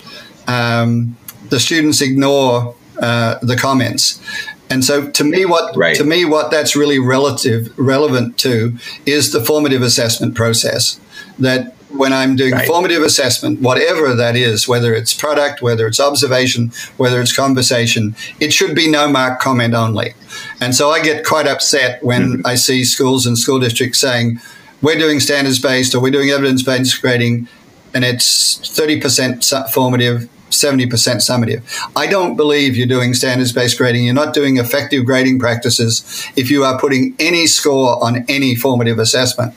um, 0.46 1.16
the 1.48 1.58
students 1.58 2.00
ignore 2.00 2.76
uh, 3.02 3.40
the 3.42 3.56
comments. 3.56 4.22
And 4.70 4.84
so, 4.84 5.10
to 5.10 5.24
me, 5.24 5.44
what 5.44 5.76
right. 5.76 5.96
to 5.96 6.04
me 6.04 6.24
what 6.24 6.52
that's 6.52 6.76
really 6.76 7.00
relative 7.00 7.76
relevant 7.76 8.38
to 8.38 8.76
is 9.06 9.32
the 9.32 9.44
formative 9.44 9.82
assessment 9.82 10.36
process. 10.36 11.00
That 11.38 11.75
when 11.90 12.12
I'm 12.12 12.36
doing 12.36 12.52
right. 12.52 12.66
formative 12.66 13.02
assessment, 13.02 13.60
whatever 13.60 14.14
that 14.14 14.36
is, 14.36 14.66
whether 14.66 14.94
it's 14.94 15.14
product, 15.14 15.62
whether 15.62 15.86
it's 15.86 16.00
observation, 16.00 16.72
whether 16.96 17.20
it's 17.20 17.34
conversation, 17.34 18.16
it 18.40 18.52
should 18.52 18.74
be 18.74 18.90
no 18.90 19.08
mark 19.08 19.40
comment 19.40 19.74
only. 19.74 20.14
And 20.60 20.74
so 20.74 20.90
I 20.90 21.02
get 21.02 21.24
quite 21.24 21.46
upset 21.46 22.02
when 22.02 22.22
mm-hmm. 22.22 22.46
I 22.46 22.56
see 22.56 22.84
schools 22.84 23.26
and 23.26 23.38
school 23.38 23.60
districts 23.60 23.98
saying, 24.00 24.40
we're 24.82 24.98
doing 24.98 25.20
standards 25.20 25.58
based 25.58 25.94
or 25.94 26.00
we're 26.00 26.12
doing 26.12 26.30
evidence 26.30 26.62
based 26.62 27.00
grading, 27.00 27.48
and 27.94 28.04
it's 28.04 28.58
30% 28.58 29.70
formative, 29.72 30.28
70% 30.50 30.88
summative. 30.88 31.62
I 31.96 32.06
don't 32.06 32.36
believe 32.36 32.76
you're 32.76 32.86
doing 32.86 33.14
standards 33.14 33.52
based 33.52 33.78
grading. 33.78 34.04
You're 34.04 34.14
not 34.14 34.34
doing 34.34 34.58
effective 34.58 35.06
grading 35.06 35.38
practices 35.38 36.26
if 36.36 36.50
you 36.50 36.64
are 36.64 36.78
putting 36.78 37.16
any 37.18 37.46
score 37.46 38.02
on 38.04 38.24
any 38.28 38.54
formative 38.54 38.98
assessment. 38.98 39.54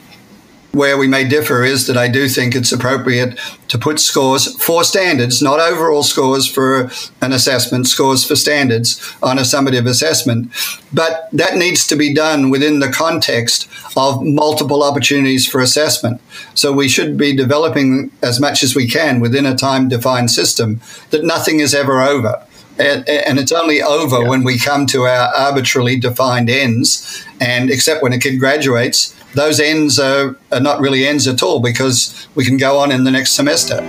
Where 0.72 1.00
we 1.00 1.08
may 1.08 1.28
differ 1.28 1.64
is 1.64 1.88
that 1.88 1.98
I 1.98 2.08
do 2.08 2.28
think 2.28 2.56
it's 2.56 2.72
appropriate 2.72 3.40
to 3.70 3.78
put 3.80 4.00
scores 4.00 4.56
for 4.62 4.84
standards, 4.84 5.42
not 5.42 5.60
overall 5.60 6.04
scores 6.04 6.46
for 6.48 6.92
an 7.22 7.34
assessment, 7.34 7.88
scores 7.88 8.24
for 8.24 8.36
standards 8.36 9.02
on 9.24 9.40
a 9.40 9.42
summative 9.42 9.88
assessment. 9.88 10.52
But 10.94 11.28
that 11.34 11.56
needs 11.56 11.88
to 11.88 11.96
be 11.96 12.14
done 12.14 12.52
within 12.52 12.80
the 12.80 12.92
context 12.92 13.68
of 13.98 14.24
multiple 14.24 14.84
opportunities 14.84 15.48
for 15.48 15.60
assessment. 15.60 16.22
So 16.54 16.72
we 16.72 16.88
should 16.88 17.18
be 17.18 17.36
developing 17.36 18.12
as 18.22 18.40
much 18.40 18.62
as 18.62 18.76
we 18.76 18.88
can 18.88 19.20
within 19.20 19.48
a 19.48 19.56
time 19.56 19.90
defined 19.90 20.30
system 20.30 20.82
that 21.10 21.24
nothing 21.24 21.62
is 21.62 21.74
ever 21.74 22.00
over. 22.00 22.46
And, 22.78 23.04
it's 23.08 23.52
only 23.52 23.82
over 23.82 24.22
yeah. 24.22 24.30
when 24.30 24.46
we 24.46 24.58
come 24.58 24.86
to 24.88 25.04
our 25.04 25.36
arbitrarily 25.36 26.00
defined 26.00 26.50
ends. 26.50 27.26
And 27.42 27.70
except 27.70 28.02
when 28.02 28.14
a 28.14 28.20
kid 28.20 28.40
graduates, 28.40 29.14
those 29.36 29.60
ends 29.60 30.00
are, 30.00 30.36
are 30.52 30.60
not 30.60 30.80
really 30.80 31.06
ends 31.06 31.28
at 31.28 31.44
all 31.44 31.60
because 31.60 32.28
we 32.36 32.46
can 32.46 32.58
go 32.58 32.80
on 32.80 32.92
in 32.92 33.04
the 33.04 33.12
next 33.12 33.34
semester. 33.34 33.80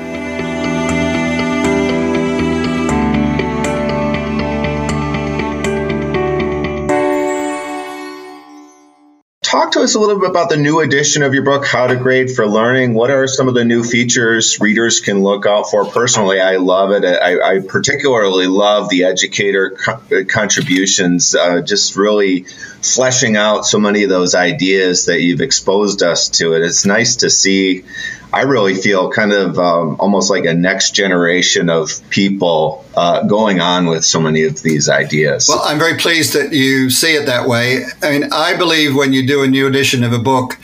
Talk 9.51 9.73
to 9.73 9.81
us 9.81 9.97
a 9.97 9.99
little 9.99 10.21
bit 10.21 10.31
about 10.31 10.49
the 10.49 10.57
new 10.57 10.79
edition 10.79 11.25
of 11.25 11.35
your 11.35 11.43
book, 11.43 11.67
How 11.67 11.89
to 11.89 11.97
Grade 11.97 12.31
for 12.31 12.47
Learning. 12.47 12.95
What 12.95 13.11
are 13.11 13.27
some 13.27 13.49
of 13.49 13.55
the 13.55 13.65
new 13.65 13.83
features 13.83 14.61
readers 14.61 15.01
can 15.01 15.25
look 15.25 15.45
out 15.45 15.69
for? 15.69 15.85
Personally, 15.87 16.41
I 16.41 16.57
love 16.59 16.93
it. 16.93 17.05
I, 17.05 17.57
I 17.57 17.59
particularly 17.59 18.47
love 18.47 18.89
the 18.91 19.05
educator 19.05 19.71
co- 19.71 20.25
contributions, 20.25 21.35
uh, 21.35 21.63
just 21.63 21.97
really 21.97 22.45
fleshing 22.45 23.37
out 23.37 23.67
so 23.67 23.81
many 23.81 24.05
of 24.05 24.09
those 24.09 24.37
ideas 24.37 25.07
that 25.07 25.21
you've 25.21 25.41
exposed 25.41 26.05
us 26.05 26.29
to. 26.29 26.55
It. 26.55 26.63
It's 26.63 26.87
nice 26.87 27.17
to 27.17 27.29
see 27.29 27.85
I 28.33 28.43
really 28.43 28.75
feel 28.75 29.11
kind 29.11 29.33
of 29.33 29.59
um, 29.59 29.97
almost 29.99 30.31
like 30.31 30.45
a 30.45 30.55
next 30.55 30.95
generation 30.95 31.69
of 31.69 31.91
people 32.11 32.85
uh, 32.95 33.25
going 33.25 33.61
on 33.61 33.87
with 33.87 34.05
so 34.05 34.21
many 34.21 34.45
of 34.45 34.63
these 34.63 34.89
ideas. 34.89 35.47
Well, 35.49 35.63
I'm 35.65 35.79
very 35.79 35.97
pleased 35.97 36.35
that 36.35 36.53
you 36.53 36.91
see 36.91 37.15
it 37.15 37.27
that 37.27 37.49
way. 37.49 37.85
I 38.03 38.11
mean, 38.11 38.33
I 38.33 38.57
believe 38.57 38.95
when 38.95 39.13
you 39.13 39.27
do 39.27 39.43
a 39.43 39.49
new 39.49 39.67
edition 39.67 40.05
of 40.05 40.13
a 40.13 40.19
book, 40.19 40.59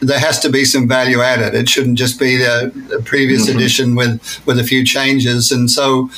there 0.00 0.18
has 0.18 0.40
to 0.40 0.48
be 0.48 0.64
some 0.64 0.88
value 0.88 1.20
added. 1.20 1.54
It 1.54 1.68
shouldn't 1.68 1.98
just 1.98 2.18
be 2.18 2.36
the, 2.36 2.72
the 2.88 3.02
previous 3.02 3.48
mm-hmm. 3.48 3.58
edition 3.58 3.94
with, 3.94 4.40
with 4.46 4.58
a 4.58 4.64
few 4.64 4.82
changes. 4.84 5.52
And 5.52 5.70
so, 5.70 6.10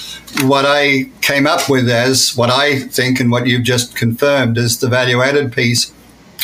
what 0.42 0.64
I 0.64 1.10
came 1.20 1.48
up 1.48 1.68
with 1.68 1.88
as 1.88 2.36
what 2.36 2.48
I 2.48 2.78
think 2.78 3.18
and 3.18 3.30
what 3.30 3.46
you've 3.48 3.64
just 3.64 3.96
confirmed 3.96 4.56
is 4.56 4.78
the 4.78 4.88
value 4.88 5.20
added 5.20 5.52
piece 5.52 5.92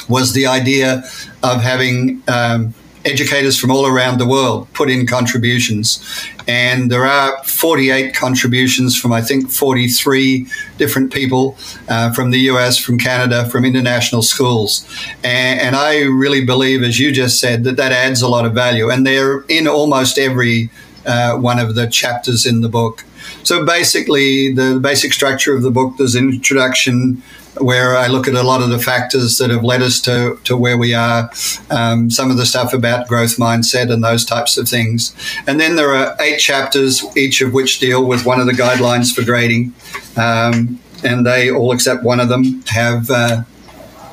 was 0.08 0.32
the 0.32 0.46
idea 0.46 1.04
of 1.42 1.62
having 1.62 2.22
um, 2.26 2.74
educators 3.04 3.58
from 3.58 3.70
all 3.70 3.86
around 3.86 4.18
the 4.18 4.26
world 4.26 4.72
put 4.72 4.90
in 4.90 5.06
contributions. 5.06 6.02
And 6.46 6.90
there 6.90 7.04
are 7.04 7.42
48 7.44 8.14
contributions 8.14 8.98
from, 8.98 9.12
I 9.12 9.22
think, 9.22 9.50
43 9.50 10.46
different 10.78 11.12
people 11.12 11.56
uh, 11.88 12.12
from 12.12 12.30
the 12.30 12.40
US, 12.50 12.78
from 12.78 12.98
Canada, 12.98 13.48
from 13.48 13.64
international 13.64 14.22
schools. 14.22 14.86
And, 15.24 15.60
and, 15.60 15.76
I 15.76 16.02
really 16.02 16.44
believe, 16.44 16.82
as 16.82 16.98
you 16.98 17.12
just 17.12 17.38
said, 17.40 17.64
that 17.64 17.76
that 17.76 17.92
adds 17.92 18.22
a 18.22 18.28
lot 18.28 18.44
of 18.46 18.52
value. 18.54 18.90
And 18.90 19.06
they're 19.06 19.42
in 19.42 19.68
almost 19.68 20.18
every 20.18 20.70
uh, 21.06 21.36
one 21.36 21.58
of 21.58 21.74
the 21.74 21.86
chapters 21.86 22.46
in 22.46 22.60
the 22.60 22.68
book. 22.68 23.04
So 23.42 23.64
basically, 23.64 24.52
the 24.52 24.78
basic 24.80 25.12
structure 25.12 25.54
of 25.54 25.62
the 25.62 25.70
book, 25.70 25.94
there's 25.96 26.14
an 26.14 26.28
introduction 26.28 27.22
where 27.60 27.96
I 27.96 28.06
look 28.06 28.28
at 28.28 28.34
a 28.34 28.42
lot 28.42 28.62
of 28.62 28.70
the 28.70 28.78
factors 28.78 29.38
that 29.38 29.50
have 29.50 29.64
led 29.64 29.82
us 29.82 30.00
to, 30.02 30.38
to 30.44 30.56
where 30.56 30.78
we 30.78 30.94
are, 30.94 31.30
um, 31.70 32.10
some 32.10 32.30
of 32.30 32.36
the 32.36 32.46
stuff 32.46 32.72
about 32.72 33.08
growth 33.08 33.36
mindset 33.36 33.92
and 33.92 34.02
those 34.02 34.24
types 34.24 34.56
of 34.56 34.68
things. 34.68 35.14
And 35.46 35.60
then 35.60 35.76
there 35.76 35.94
are 35.94 36.16
eight 36.20 36.38
chapters, 36.38 37.04
each 37.16 37.40
of 37.40 37.52
which 37.52 37.78
deal 37.78 38.04
with 38.04 38.24
one 38.24 38.40
of 38.40 38.46
the 38.46 38.52
guidelines 38.52 39.14
for 39.14 39.24
grading. 39.24 39.74
Um, 40.16 40.80
and 41.04 41.26
they 41.26 41.50
all 41.50 41.72
except 41.72 42.02
one 42.02 42.20
of 42.20 42.28
them 42.28 42.62
have 42.68 43.10
uh, 43.10 43.42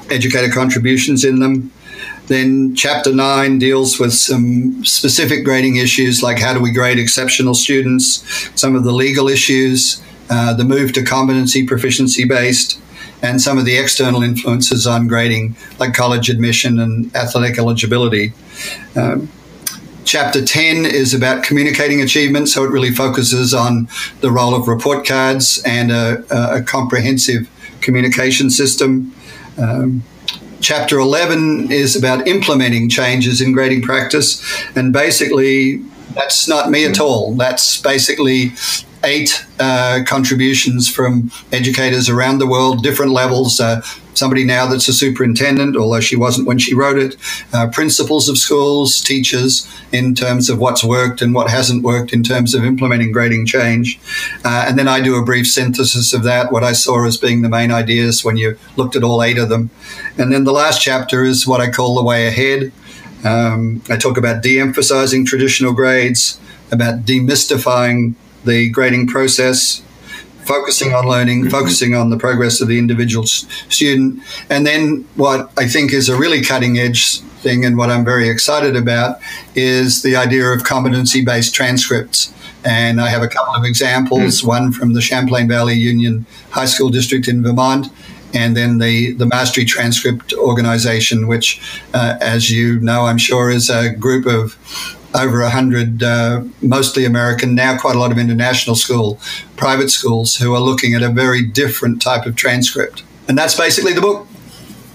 educator 0.10 0.52
contributions 0.52 1.24
in 1.26 1.40
them. 1.40 1.72
Then 2.28 2.76
chapter 2.76 3.14
nine 3.14 3.60
deals 3.60 4.00
with 4.00 4.14
some 4.14 4.84
specific 4.84 5.46
grading 5.46 5.76
issues 5.76 6.24
like 6.24 6.40
how 6.40 6.54
do 6.54 6.60
we 6.60 6.72
grade 6.72 6.98
exceptional 6.98 7.54
students, 7.54 8.24
some 8.60 8.76
of 8.76 8.84
the 8.84 8.92
legal 8.92 9.28
issues, 9.28 10.02
uh, 10.30 10.54
the 10.54 10.64
move 10.64 10.92
to 10.94 11.04
competency 11.04 11.68
proficiency 11.68 12.26
based, 12.26 12.80
and 13.26 13.42
some 13.42 13.58
of 13.58 13.66
the 13.66 13.76
external 13.78 14.22
influences 14.22 14.86
on 14.86 15.08
grading, 15.08 15.56
like 15.80 15.94
college 15.94 16.30
admission 16.30 16.80
and 16.80 17.14
athletic 17.16 17.58
eligibility. 17.58 18.34
Um, 18.96 19.30
chapter 20.04 20.46
10 20.46 20.86
is 20.86 21.14
about 21.14 21.44
communicating 21.44 22.02
achievement, 22.02 22.50
so 22.50 22.64
it 22.64 22.70
really 22.70 22.92
focuses 22.92 23.54
on 23.54 23.90
the 24.22 24.30
role 24.30 24.54
of 24.54 24.68
report 24.68 25.08
cards 25.08 25.62
and 25.66 25.92
a, 25.92 26.24
a 26.30 26.62
comprehensive 26.62 27.50
communication 27.82 28.52
system. 28.52 29.14
Um, 29.58 30.04
chapter 30.62 31.00
11 31.00 31.72
is 31.72 31.96
about 31.96 32.28
implementing 32.28 32.90
changes 32.90 33.42
in 33.42 33.54
grading 33.54 33.82
practice, 33.82 34.40
and 34.76 34.94
basically, 34.94 35.78
that's 36.14 36.48
not 36.48 36.70
me 36.70 36.86
at 36.86 37.00
all. 37.00 37.34
That's 37.34 37.82
basically 37.82 38.52
eight 39.06 39.46
uh, 39.60 40.02
contributions 40.06 40.90
from 40.90 41.32
educators 41.52 42.10
around 42.10 42.40
the 42.40 42.48
world, 42.48 42.84
different 42.84 43.12
levels. 43.12 43.60
Uh, 43.60 43.82
somebody 44.14 44.44
now 44.44 44.66
that's 44.66 44.88
a 44.88 44.94
superintendent, 44.94 45.76
although 45.76 46.00
she 46.00 46.16
wasn't 46.16 46.48
when 46.48 46.58
she 46.58 46.74
wrote 46.74 46.98
it, 46.98 47.16
uh, 47.54 47.68
principals 47.68 48.28
of 48.30 48.38
schools, 48.38 49.02
teachers, 49.02 49.68
in 49.92 50.16
terms 50.16 50.50
of 50.50 50.60
what's 50.60 50.84
worked 50.84 51.22
and 51.22 51.34
what 51.34 51.50
hasn't 51.50 51.84
worked 51.84 52.14
in 52.14 52.24
terms 52.24 52.54
of 52.56 52.64
implementing 52.64 53.12
grading 53.12 53.46
change. 53.46 54.00
Uh, 54.44 54.66
and 54.68 54.78
then 54.78 54.88
I 54.88 55.02
do 55.02 55.16
a 55.16 55.26
brief 55.26 55.48
synthesis 55.48 56.14
of 56.14 56.24
that, 56.24 56.52
what 56.52 56.64
I 56.64 56.74
saw 56.74 57.06
as 57.06 57.18
being 57.18 57.42
the 57.42 57.50
main 57.50 57.72
ideas 57.72 58.24
when 58.24 58.38
you 58.38 58.58
looked 58.76 58.96
at 58.96 59.04
all 59.04 59.22
eight 59.22 59.38
of 59.38 59.50
them. 59.50 59.70
And 60.18 60.32
then 60.32 60.44
the 60.44 60.54
last 60.54 60.82
chapter 60.82 61.24
is 61.24 61.46
what 61.46 61.62
I 61.62 61.70
call 61.70 61.96
the 61.96 62.04
way 62.04 62.28
ahead. 62.28 62.72
Um, 63.24 63.82
I 63.90 63.98
talk 63.98 64.18
about 64.18 64.44
de 64.44 64.60
emphasizing 64.60 65.26
traditional 65.26 65.74
grades, 65.74 66.40
about 66.72 67.06
demystifying 67.06 68.16
the 68.46 68.70
grading 68.70 69.08
process, 69.08 69.82
focusing 70.46 70.94
on 70.94 71.08
learning, 71.08 71.42
mm-hmm. 71.42 71.50
focusing 71.50 71.96
on 71.96 72.10
the 72.10 72.18
progress 72.18 72.62
of 72.62 72.68
the 72.68 72.78
individual 72.78 73.26
student. 73.26 74.22
And 74.50 74.66
then 74.66 75.08
what 75.16 75.52
I 75.58 75.68
think 75.68 75.94
is 75.94 76.10
a 76.10 76.18
really 76.18 76.42
cutting 76.42 76.78
edge 76.78 77.20
thing 77.46 77.66
and 77.66 77.78
what 77.78 77.90
I'm 77.90 78.06
very 78.06 78.28
excited 78.30 78.76
about 78.76 79.20
is 79.54 80.02
the 80.02 80.16
idea 80.16 80.46
of 80.48 80.64
competency 80.64 81.24
based 81.24 81.54
transcripts. 81.54 82.34
And 82.64 83.00
I 83.00 83.10
have 83.10 83.22
a 83.22 83.28
couple 83.28 83.54
of 83.54 83.64
examples, 83.64 84.42
mm. 84.42 84.48
one 84.48 84.72
from 84.72 84.94
the 84.94 85.02
Champlain 85.02 85.48
Valley 85.48 85.76
Union 85.76 86.26
High 86.50 86.66
School 86.66 86.90
District 86.90 87.28
in 87.28 87.44
Vermont, 87.44 87.88
and 88.34 88.58
then 88.58 88.80
the, 88.80 89.14
the 89.14 89.28
Mastery 89.28 89.66
Transcript 89.66 90.34
Organization, 90.34 91.28
which, 91.28 91.62
uh, 91.94 92.18
as 92.22 92.50
you 92.50 92.80
know, 92.80 93.06
I'm 93.06 93.20
sure, 93.20 93.52
is 93.52 93.70
a 93.70 93.92
group 93.92 94.26
of 94.26 94.58
over 95.16 95.42
100, 95.42 96.04
uh, 96.04 96.44
mostly 96.62 97.06
American, 97.06 97.56
now 97.56 97.78
quite 97.78 97.96
a 97.96 98.00
lot 98.00 98.12
of 98.12 98.18
international 98.18 98.76
school, 98.76 99.20
private 99.56 99.90
schools 99.90 100.36
who 100.38 100.54
are 100.54 100.62
looking 100.62 100.94
at 100.94 101.02
a 101.02 101.10
very 101.10 101.44
different 101.44 102.02
type 102.02 102.26
of 102.26 102.36
transcript. 102.36 103.04
And 103.28 103.38
that's 103.38 103.56
basically 103.56 103.94
the 103.94 104.02
book. 104.02 104.28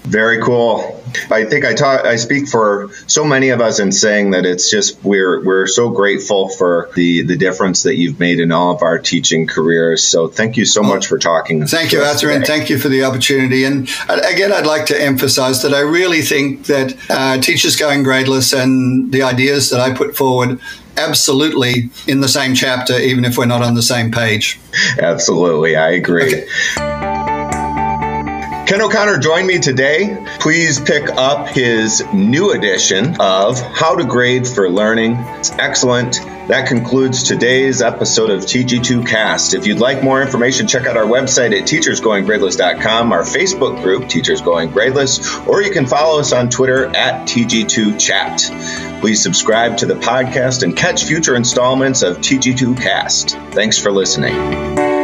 Very 0.03 0.41
cool. 0.41 0.99
I 1.29 1.45
think 1.45 1.65
I 1.65 1.73
talk, 1.73 2.05
I 2.05 2.15
speak 2.15 2.47
for 2.47 2.89
so 3.05 3.23
many 3.23 3.49
of 3.49 3.61
us 3.61 3.79
in 3.79 3.91
saying 3.91 4.31
that 4.31 4.45
it's 4.45 4.69
just 4.69 5.03
we're 5.03 5.43
we're 5.43 5.67
so 5.67 5.89
grateful 5.89 6.49
for 6.49 6.89
the 6.95 7.23
the 7.23 7.37
difference 7.37 7.83
that 7.83 7.97
you've 7.97 8.19
made 8.19 8.39
in 8.39 8.51
all 8.51 8.73
of 8.73 8.81
our 8.81 8.97
teaching 8.97 9.45
careers. 9.45 10.03
So 10.03 10.27
thank 10.27 10.57
you 10.57 10.65
so 10.65 10.81
much 10.81 11.07
for 11.07 11.19
talking. 11.19 11.67
Thank 11.67 11.91
you, 11.91 12.01
Arthur, 12.01 12.27
today. 12.27 12.35
and 12.35 12.45
thank 12.45 12.69
you 12.69 12.79
for 12.79 12.89
the 12.89 13.03
opportunity. 13.03 13.63
And 13.63 13.89
uh, 14.09 14.21
again, 14.25 14.51
I'd 14.51 14.65
like 14.65 14.87
to 14.87 14.99
emphasize 14.99 15.61
that 15.63 15.73
I 15.73 15.81
really 15.81 16.21
think 16.21 16.65
that 16.65 16.95
uh, 17.09 17.39
teachers 17.39 17.75
going 17.75 18.03
gradeless 18.03 18.57
and 18.57 19.11
the 19.11 19.21
ideas 19.21 19.69
that 19.69 19.81
I 19.81 19.93
put 19.93 20.15
forward 20.15 20.59
absolutely 20.97 21.89
in 22.07 22.21
the 22.21 22.27
same 22.27 22.55
chapter, 22.55 22.97
even 22.97 23.25
if 23.25 23.37
we're 23.37 23.45
not 23.45 23.61
on 23.61 23.75
the 23.75 23.83
same 23.83 24.11
page. 24.11 24.59
Absolutely, 24.99 25.75
I 25.75 25.91
agree. 25.91 26.45
Okay. 26.77 27.10
Ken 28.71 28.81
O'Connor 28.81 29.17
joined 29.17 29.47
me 29.47 29.59
today. 29.59 30.25
Please 30.39 30.79
pick 30.79 31.09
up 31.09 31.49
his 31.49 32.01
new 32.13 32.51
edition 32.53 33.17
of 33.19 33.59
How 33.59 33.97
to 33.97 34.05
Grade 34.05 34.47
for 34.47 34.69
Learning. 34.69 35.17
It's 35.17 35.51
excellent. 35.51 36.21
That 36.47 36.69
concludes 36.69 37.23
today's 37.23 37.81
episode 37.81 38.29
of 38.29 38.43
TG2 38.43 39.05
Cast. 39.05 39.55
If 39.55 39.67
you'd 39.67 39.79
like 39.79 40.01
more 40.01 40.21
information, 40.21 40.69
check 40.69 40.85
out 40.85 40.95
our 40.95 41.03
website 41.03 41.51
at 41.51 41.67
teachersgoinggradeless.com, 41.67 43.11
our 43.11 43.23
Facebook 43.23 43.83
group, 43.83 44.07
Teachers 44.07 44.39
Going 44.39 44.69
Gradeless, 44.69 45.45
or 45.47 45.61
you 45.61 45.71
can 45.71 45.85
follow 45.85 46.21
us 46.21 46.31
on 46.31 46.49
Twitter 46.49 46.85
at 46.95 47.27
TG2Chat. 47.27 49.01
Please 49.01 49.21
subscribe 49.21 49.75
to 49.79 49.85
the 49.85 49.95
podcast 49.95 50.63
and 50.63 50.77
catch 50.77 51.03
future 51.03 51.35
installments 51.35 52.03
of 52.03 52.19
TG2 52.19 52.81
Cast. 52.81 53.31
Thanks 53.51 53.77
for 53.77 53.91
listening. 53.91 55.00